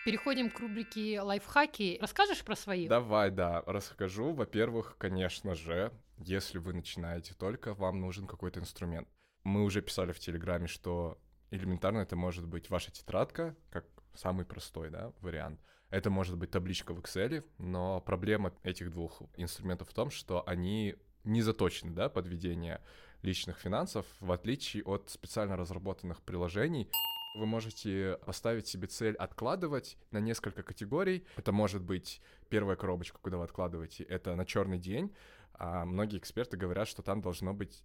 Переходим 0.04 0.50
к 0.50 0.58
рубрике 0.58 1.20
лайфхаки. 1.20 1.98
Расскажешь 2.00 2.44
про 2.44 2.56
свои? 2.56 2.88
Давай, 2.88 3.30
да, 3.30 3.62
расскажу. 3.66 4.32
Во-первых, 4.32 4.96
конечно 4.98 5.54
же, 5.54 5.92
если 6.24 6.58
вы 6.58 6.72
начинаете 6.72 7.34
только, 7.34 7.74
вам 7.74 8.00
нужен 8.00 8.26
какой-то 8.26 8.60
инструмент. 8.60 9.08
Мы 9.44 9.64
уже 9.64 9.82
писали 9.82 10.12
в 10.12 10.18
Телеграме, 10.18 10.66
что 10.66 11.18
элементарно 11.50 11.98
это 11.98 12.16
может 12.16 12.46
быть 12.46 12.70
ваша 12.70 12.90
тетрадка, 12.90 13.56
как 13.70 13.86
самый 14.14 14.44
простой, 14.44 14.90
да, 14.90 15.12
вариант. 15.20 15.60
Это 15.90 16.08
может 16.10 16.38
быть 16.38 16.50
табличка 16.50 16.94
в 16.94 17.00
Excel, 17.00 17.44
но 17.58 18.00
проблема 18.00 18.52
этих 18.62 18.90
двух 18.90 19.22
инструментов 19.36 19.90
в 19.90 19.94
том, 19.94 20.10
что 20.10 20.42
они 20.48 20.96
не 21.24 21.42
заточены, 21.42 21.92
да, 21.92 22.08
под 22.08 22.26
ведение 22.26 22.80
личных 23.22 23.58
финансов, 23.58 24.06
в 24.20 24.32
отличие 24.32 24.82
от 24.84 25.10
специально 25.10 25.56
разработанных 25.56 26.22
приложений, 26.22 26.88
вы 27.34 27.46
можете 27.46 28.18
поставить 28.26 28.66
себе 28.66 28.86
цель 28.88 29.14
откладывать 29.16 29.96
на 30.10 30.18
несколько 30.18 30.62
категорий. 30.62 31.26
Это 31.36 31.52
может 31.52 31.82
быть 31.82 32.20
первая 32.48 32.76
коробочка, 32.76 33.18
куда 33.20 33.38
вы 33.38 33.44
откладываете, 33.44 34.04
это 34.04 34.34
на 34.34 34.44
черный 34.44 34.78
день. 34.78 35.14
А 35.54 35.84
многие 35.84 36.18
эксперты 36.18 36.56
говорят, 36.56 36.88
что 36.88 37.02
там 37.02 37.20
должно 37.20 37.54
быть 37.54 37.82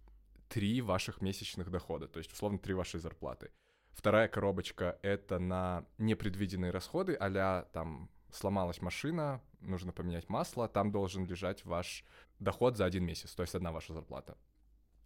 три 0.48 0.80
ваших 0.80 1.20
месячных 1.20 1.70
дохода, 1.70 2.08
то 2.08 2.18
есть 2.18 2.32
условно 2.32 2.58
три 2.58 2.74
вашей 2.74 3.00
зарплаты. 3.00 3.50
Вторая 3.90 4.28
коробочка— 4.28 4.98
это 5.02 5.38
на 5.38 5.84
непредвиденные 5.98 6.70
расходы, 6.70 7.14
а 7.14 7.64
там 7.72 8.10
сломалась 8.32 8.80
машина, 8.80 9.42
нужно 9.60 9.92
поменять 9.92 10.28
масло, 10.28 10.68
там 10.68 10.90
должен 10.92 11.26
лежать 11.26 11.64
ваш 11.64 12.04
доход 12.38 12.76
за 12.76 12.84
один 12.84 13.04
месяц, 13.04 13.34
то 13.34 13.42
есть 13.42 13.54
одна 13.54 13.72
ваша 13.72 13.92
зарплата. 13.92 14.36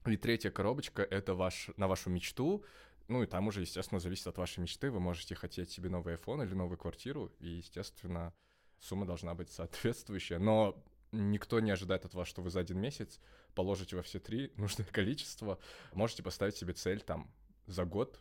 И 0.07 0.17
третья 0.17 0.51
коробочка— 0.51 1.03
это 1.11 1.35
ваш, 1.35 1.71
на 1.77 1.89
вашу 1.89 2.11
мечту, 2.11 2.65
ну 3.09 3.23
и 3.23 3.27
там 3.27 3.49
уже, 3.49 3.61
естественно, 3.61 4.01
зависит 4.01 4.27
от 4.27 4.39
вашей 4.39 4.61
мечты. 4.61 4.91
Вы 4.91 5.01
можете 5.01 5.35
хотеть 5.35 5.71
себе 5.71 5.89
новый 5.89 6.15
iPhone 6.15 6.45
или 6.45 6.55
новую 6.55 6.79
квартиру, 6.79 7.33
и, 7.41 7.49
естественно, 7.49 8.35
сумма 8.79 9.07
должна 9.07 9.35
быть 9.35 9.51
соответствующая. 9.51 10.39
Но 10.39 10.83
никто 11.13 11.61
не 11.61 11.71
ожидает 11.71 12.05
от 12.05 12.15
вас, 12.15 12.27
что 12.27 12.43
вы 12.43 12.51
за 12.51 12.61
один 12.61 12.81
месяц 12.81 13.21
положите 13.55 13.97
во 13.97 14.03
все 14.03 14.19
три 14.19 14.53
нужное 14.57 14.87
количество. 14.87 15.59
Можете 15.93 16.23
поставить 16.23 16.57
себе 16.57 16.73
цель 16.73 17.01
там 17.01 17.31
за 17.67 17.85
год 17.85 18.21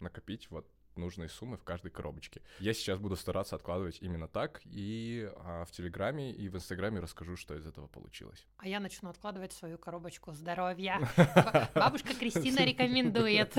накопить 0.00 0.50
вот 0.50 0.66
нужные 0.96 1.28
суммы 1.28 1.56
в 1.56 1.64
каждой 1.64 1.90
коробочке. 1.90 2.42
Я 2.58 2.74
сейчас 2.74 2.98
буду 2.98 3.16
стараться 3.16 3.56
откладывать 3.56 3.98
именно 4.00 4.28
так, 4.28 4.60
и 4.64 5.30
а, 5.36 5.64
в 5.64 5.70
Телеграме 5.70 6.32
и 6.32 6.48
в 6.48 6.56
Инстаграме 6.56 7.00
расскажу, 7.00 7.36
что 7.36 7.54
из 7.54 7.66
этого 7.66 7.86
получилось. 7.86 8.46
А 8.58 8.68
я 8.68 8.80
начну 8.80 9.08
откладывать 9.08 9.52
свою 9.52 9.78
коробочку 9.78 10.32
здоровья. 10.32 11.08
Бабушка 11.74 12.14
Кристина 12.14 12.64
рекомендует. 12.64 13.54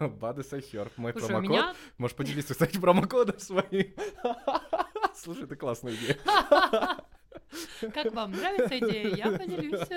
Бады 0.20 0.42
Сайхер, 0.42 0.90
мой 0.96 1.12
промокод. 1.12 1.76
Можешь 1.98 2.16
поделиться, 2.16 2.54
кстати, 2.54 2.78
промокодом 2.78 3.38
своим. 3.38 3.94
Слушай, 5.14 5.44
это 5.44 5.56
классная 5.56 5.94
идея. 5.94 6.18
Как 7.92 8.12
вам 8.12 8.32
нравится 8.32 8.78
идея? 8.78 9.14
Я 9.14 9.38
поделюсь. 9.38 9.88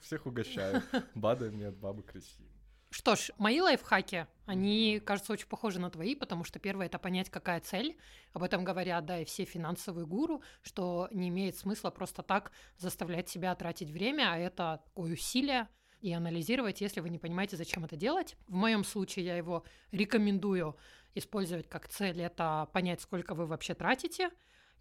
Всех 0.00 0.26
угощаю. 0.26 0.82
Бадами 1.14 1.66
от 1.66 1.76
бабы 1.76 2.02
Кристины. 2.02 2.48
Что 2.90 3.16
ж, 3.16 3.30
мои 3.36 3.60
лайфхаки, 3.60 4.26
они, 4.46 5.00
кажется, 5.04 5.32
очень 5.32 5.48
похожи 5.48 5.80
на 5.80 5.90
твои, 5.90 6.14
потому 6.14 6.44
что 6.44 6.58
первое— 6.58 6.86
это 6.86 6.98
понять, 6.98 7.28
какая 7.30 7.60
цель. 7.60 7.98
Об 8.32 8.42
этом 8.42 8.64
говорят, 8.64 9.04
да, 9.04 9.20
и 9.20 9.24
все 9.24 9.44
финансовые 9.44 10.06
гуру, 10.06 10.42
что 10.62 11.08
не 11.10 11.28
имеет 11.28 11.56
смысла 11.56 11.90
просто 11.90 12.22
так 12.22 12.52
заставлять 12.78 13.28
себя 13.28 13.54
тратить 13.54 13.90
время, 13.90 14.32
а 14.32 14.38
это 14.38 14.80
такое 14.84 15.12
усилие, 15.12 15.68
и 16.00 16.12
анализировать, 16.12 16.80
если 16.80 17.00
вы 17.00 17.10
не 17.10 17.18
понимаете, 17.18 17.56
зачем 17.56 17.84
это 17.84 17.96
делать. 17.96 18.36
В 18.46 18.54
моем 18.54 18.84
случае 18.84 19.24
я 19.24 19.36
его 19.36 19.64
рекомендую 19.90 20.76
использовать 21.14 21.68
как 21.68 21.88
цель, 21.88 22.20
это 22.20 22.68
понять, 22.72 23.00
сколько 23.00 23.34
вы 23.34 23.46
вообще 23.46 23.74
тратите, 23.74 24.30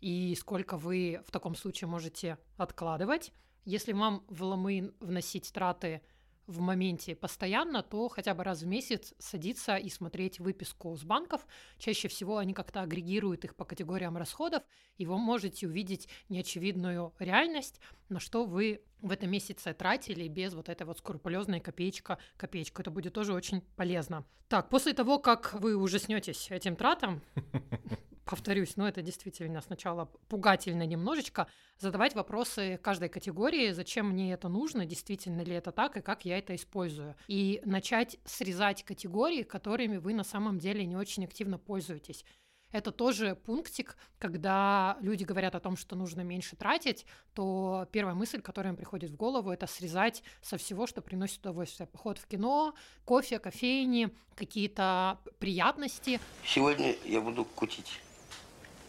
и 0.05 0.35
сколько 0.35 0.77
вы 0.77 1.23
в 1.25 1.31
таком 1.31 1.55
случае 1.55 1.87
можете 1.87 2.37
откладывать. 2.57 3.33
Если 3.63 3.91
вам 3.91 4.23
в 4.27 4.43
ломы 4.43 4.93
вносить 4.99 5.51
траты 5.51 6.03
в 6.45 6.59
моменте 6.59 7.15
постоянно, 7.15 7.81
то 7.81 8.07
хотя 8.09 8.35
бы 8.35 8.43
раз 8.43 8.61
в 8.61 8.67
месяц 8.67 9.15
садиться 9.17 9.77
и 9.77 9.89
смотреть 9.89 10.39
выписку 10.39 10.95
с 10.95 11.03
банков. 11.03 11.47
Чаще 11.79 12.07
всего 12.07 12.37
они 12.37 12.53
как-то 12.53 12.81
агрегируют 12.81 13.45
их 13.45 13.55
по 13.55 13.65
категориям 13.65 14.15
расходов, 14.15 14.61
и 14.99 15.07
вы 15.07 15.17
можете 15.17 15.65
увидеть 15.65 16.07
неочевидную 16.29 17.11
реальность, 17.17 17.79
на 18.07 18.19
что 18.19 18.45
вы 18.45 18.83
в 19.01 19.09
этом 19.09 19.31
месяце 19.31 19.73
тратили 19.73 20.27
без 20.27 20.53
вот 20.53 20.69
этой 20.69 20.85
вот 20.85 20.99
скрупулезной 20.99 21.61
копеечка 21.61 22.19
копеечку. 22.37 22.83
Это 22.83 22.91
будет 22.91 23.13
тоже 23.13 23.33
очень 23.33 23.61
полезно. 23.75 24.23
Так, 24.49 24.69
после 24.69 24.93
того, 24.93 25.17
как 25.17 25.55
вы 25.55 25.75
ужаснетесь 25.75 26.51
этим 26.51 26.75
тратам, 26.75 27.23
повторюсь, 28.25 28.75
но 28.75 28.87
это 28.87 29.01
действительно 29.01 29.61
сначала 29.61 30.05
пугательно 30.27 30.85
немножечко, 30.85 31.47
задавать 31.77 32.15
вопросы 32.15 32.79
каждой 32.81 33.09
категории, 33.09 33.71
зачем 33.71 34.09
мне 34.09 34.33
это 34.33 34.49
нужно, 34.49 34.85
действительно 34.85 35.41
ли 35.41 35.53
это 35.53 35.71
так 35.71 35.97
и 35.97 36.01
как 36.01 36.25
я 36.25 36.37
это 36.37 36.55
использую. 36.55 37.15
И 37.27 37.61
начать 37.65 38.17
срезать 38.25 38.83
категории, 38.83 39.43
которыми 39.43 39.97
вы 39.97 40.13
на 40.13 40.23
самом 40.23 40.59
деле 40.59 40.85
не 40.85 40.95
очень 40.95 41.25
активно 41.25 41.57
пользуетесь. 41.57 42.25
Это 42.71 42.91
тоже 42.91 43.35
пунктик, 43.35 43.95
когда 44.19 44.97
люди 44.99 45.23
говорят 45.23 45.55
о 45.55 45.61
том, 45.61 45.77
что 45.77 45.95
нужно 45.95 46.21
меньше 46.21 46.57
тратить, 46.57 47.05
то 47.33 47.87
первая 47.93 48.15
мысль, 48.15 48.41
которая 48.41 48.73
им 48.73 48.77
приходит 48.77 49.11
в 49.11 49.15
голову, 49.15 49.51
это 49.51 49.65
срезать 49.65 50.23
со 50.41 50.57
всего, 50.57 50.85
что 50.85 51.01
приносит 51.01 51.39
удовольствие. 51.39 51.87
Поход 51.87 52.17
в 52.17 52.27
кино, 52.27 52.73
кофе, 53.05 53.39
кофейни, 53.39 54.09
какие-то 54.35 55.19
приятности. 55.39 56.19
Сегодня 56.43 56.95
я 57.05 57.21
буду 57.21 57.45
кутить. 57.45 58.01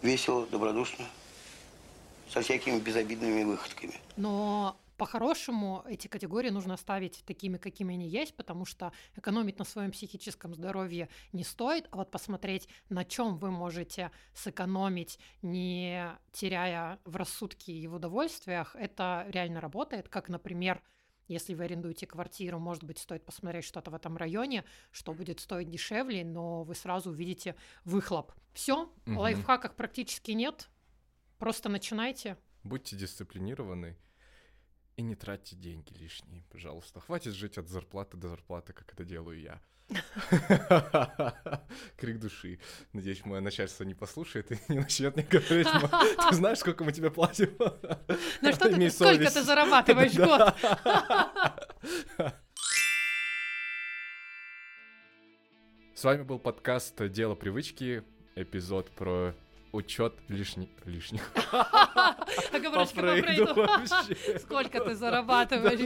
Весело, 0.02 0.46
добродушно, 0.46 1.06
со 2.28 2.40
всякими 2.40 2.78
безобидными 2.78 3.44
выходками. 3.44 3.94
Но 4.16 4.76
по-хорошему 4.96 5.84
эти 5.86 6.06
категории 6.08 6.48
нужно 6.50 6.74
оставить 6.74 7.22
такими, 7.26 7.58
какими 7.58 7.94
они 7.94 8.08
есть, 8.08 8.34
потому 8.34 8.64
что 8.64 8.92
экономить 9.14 9.58
на 9.58 9.64
своем 9.64 9.90
психическом 9.90 10.54
здоровье 10.54 11.08
не 11.32 11.44
стоит, 11.44 11.86
а 11.90 11.96
вот 11.96 12.10
посмотреть, 12.10 12.68
на 12.88 13.04
чем 13.04 13.36
вы 13.36 13.50
можете 13.50 14.10
сэкономить, 14.34 15.18
не 15.42 16.08
теряя 16.32 16.98
в 17.04 17.16
рассудке 17.16 17.72
и 17.72 17.86
в 17.86 17.94
удовольствиях, 17.94 18.74
это 18.74 19.26
реально 19.28 19.60
работает, 19.60 20.08
как, 20.08 20.28
например, 20.28 20.80
если 21.28 21.54
вы 21.54 21.64
арендуете 21.64 22.06
квартиру, 22.06 22.58
может 22.58 22.84
быть, 22.84 22.98
стоит 22.98 23.24
посмотреть 23.24 23.64
что-то 23.64 23.90
в 23.90 23.94
этом 23.94 24.16
районе, 24.16 24.64
что 24.90 25.12
будет 25.12 25.40
стоить 25.40 25.70
дешевле, 25.70 26.24
но 26.24 26.62
вы 26.64 26.74
сразу 26.74 27.10
увидите 27.10 27.54
выхлоп. 27.84 28.32
Все, 28.52 28.92
Мгм. 29.06 29.18
лайфхаков 29.18 29.74
практически 29.74 30.30
нет. 30.32 30.68
Просто 31.38 31.68
начинайте. 31.68 32.36
Будьте 32.62 32.96
дисциплинированы 32.96 33.96
и 34.96 35.02
не 35.02 35.14
тратьте 35.14 35.56
деньги 35.56 35.92
лишние, 35.94 36.42
пожалуйста. 36.50 37.00
Хватит 37.00 37.34
жить 37.34 37.58
от 37.58 37.68
зарплаты 37.68 38.16
до 38.16 38.28
зарплаты, 38.28 38.72
как 38.72 38.92
это 38.92 39.04
делаю 39.04 39.38
я. 39.40 39.60
Крик 41.96 42.18
души. 42.18 42.58
Надеюсь, 42.92 43.24
мое 43.24 43.40
начальство 43.40 43.84
не 43.84 43.94
послушает 43.94 44.50
и 44.50 44.58
не 44.68 44.80
начнет 44.80 45.14
мне 45.14 45.24
говорить, 45.24 45.66
«Ма, 45.66 46.02
ты 46.30 46.34
знаешь, 46.34 46.58
сколько 46.58 46.82
мы 46.82 46.92
тебе 46.92 47.10
платим? 47.10 47.50
Ну 48.40 48.52
что 48.52 48.68
ты, 48.68 48.90
сколько 48.90 49.18
ты 49.18 49.30
совесть». 49.30 49.44
зарабатываешь 49.44 50.14
год? 50.16 50.54
С 55.94 56.04
вами 56.04 56.22
был 56.22 56.38
подкаст 56.38 57.08
«Дело 57.10 57.34
привычки», 57.34 58.02
эпизод 58.34 58.90
про 58.90 59.34
учет 59.72 60.14
лишних... 60.28 60.68
лишних. 60.84 61.30
Оговорочка 62.52 63.00
по 63.00 63.16
Фрейду. 63.16 64.38
Сколько 64.40 64.84
ты 64.84 64.94
зарабатываешь? 64.94 65.80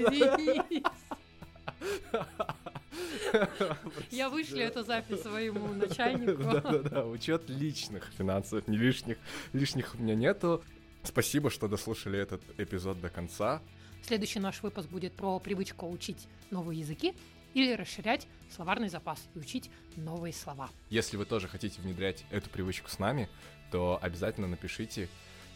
Я 4.10 4.28
вышлю 4.28 4.60
эту 4.60 4.82
запись 4.82 5.22
своему 5.22 5.68
начальнику. 5.68 6.42
Да-да-да, 6.42 7.06
учет 7.06 7.48
личных 7.48 8.04
финансов, 8.16 8.66
не 8.68 8.76
лишних. 8.76 9.18
Лишних 9.52 9.94
у 9.94 10.02
меня 10.02 10.14
нету. 10.14 10.62
Спасибо, 11.02 11.50
что 11.50 11.68
дослушали 11.68 12.18
этот 12.18 12.42
эпизод 12.58 13.00
до 13.00 13.08
конца. 13.08 13.62
Следующий 14.02 14.40
наш 14.40 14.62
выпуск 14.62 14.88
будет 14.88 15.14
про 15.14 15.38
привычку 15.38 15.88
учить 15.90 16.28
новые 16.50 16.80
языки 16.80 17.14
или 17.54 17.74
расширять 17.74 18.26
словарный 18.54 18.88
запас 18.88 19.28
и 19.34 19.38
учить 19.38 19.70
новые 19.96 20.32
слова. 20.32 20.70
Если 20.88 21.16
вы 21.16 21.24
тоже 21.24 21.48
хотите 21.48 21.80
внедрять 21.80 22.24
эту 22.30 22.50
привычку 22.50 22.90
с 22.90 22.98
нами, 22.98 23.28
то 23.70 23.98
обязательно 24.02 24.46
напишите 24.46 25.08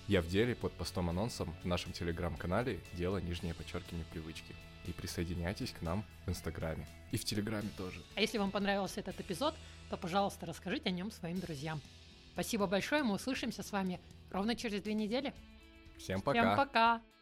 «Я 0.08 0.22
в 0.22 0.28
деле» 0.28 0.54
под 0.54 0.72
постом-анонсом 0.74 1.54
в 1.62 1.66
нашем 1.66 1.92
телеграм-канале 1.92 2.80
«Дело 2.92 3.18
нижнее 3.18 3.54
подчеркивание 3.54 4.06
привычки». 4.12 4.54
И 4.86 4.92
присоединяйтесь 4.92 5.72
к 5.72 5.80
нам 5.80 6.04
в 6.26 6.28
Инстаграме. 6.28 6.86
И 7.10 7.16
в 7.16 7.24
Телеграме 7.24 7.70
тоже. 7.76 8.02
А 8.16 8.20
если 8.20 8.36
вам 8.36 8.50
понравился 8.50 9.00
этот 9.00 9.18
эпизод, 9.20 9.54
то, 9.88 9.96
пожалуйста, 9.96 10.46
расскажите 10.46 10.90
о 10.90 10.92
нем 10.92 11.10
своим 11.10 11.40
друзьям. 11.40 11.80
Спасибо 12.32 12.66
большое, 12.66 13.02
мы 13.02 13.14
услышимся 13.14 13.62
с 13.62 13.72
вами 13.72 14.00
ровно 14.30 14.56
через 14.56 14.82
две 14.82 14.94
недели. 14.94 15.32
Всем 15.96 16.20
пока! 16.20 16.40
Всем 16.40 16.56
пока! 16.56 17.13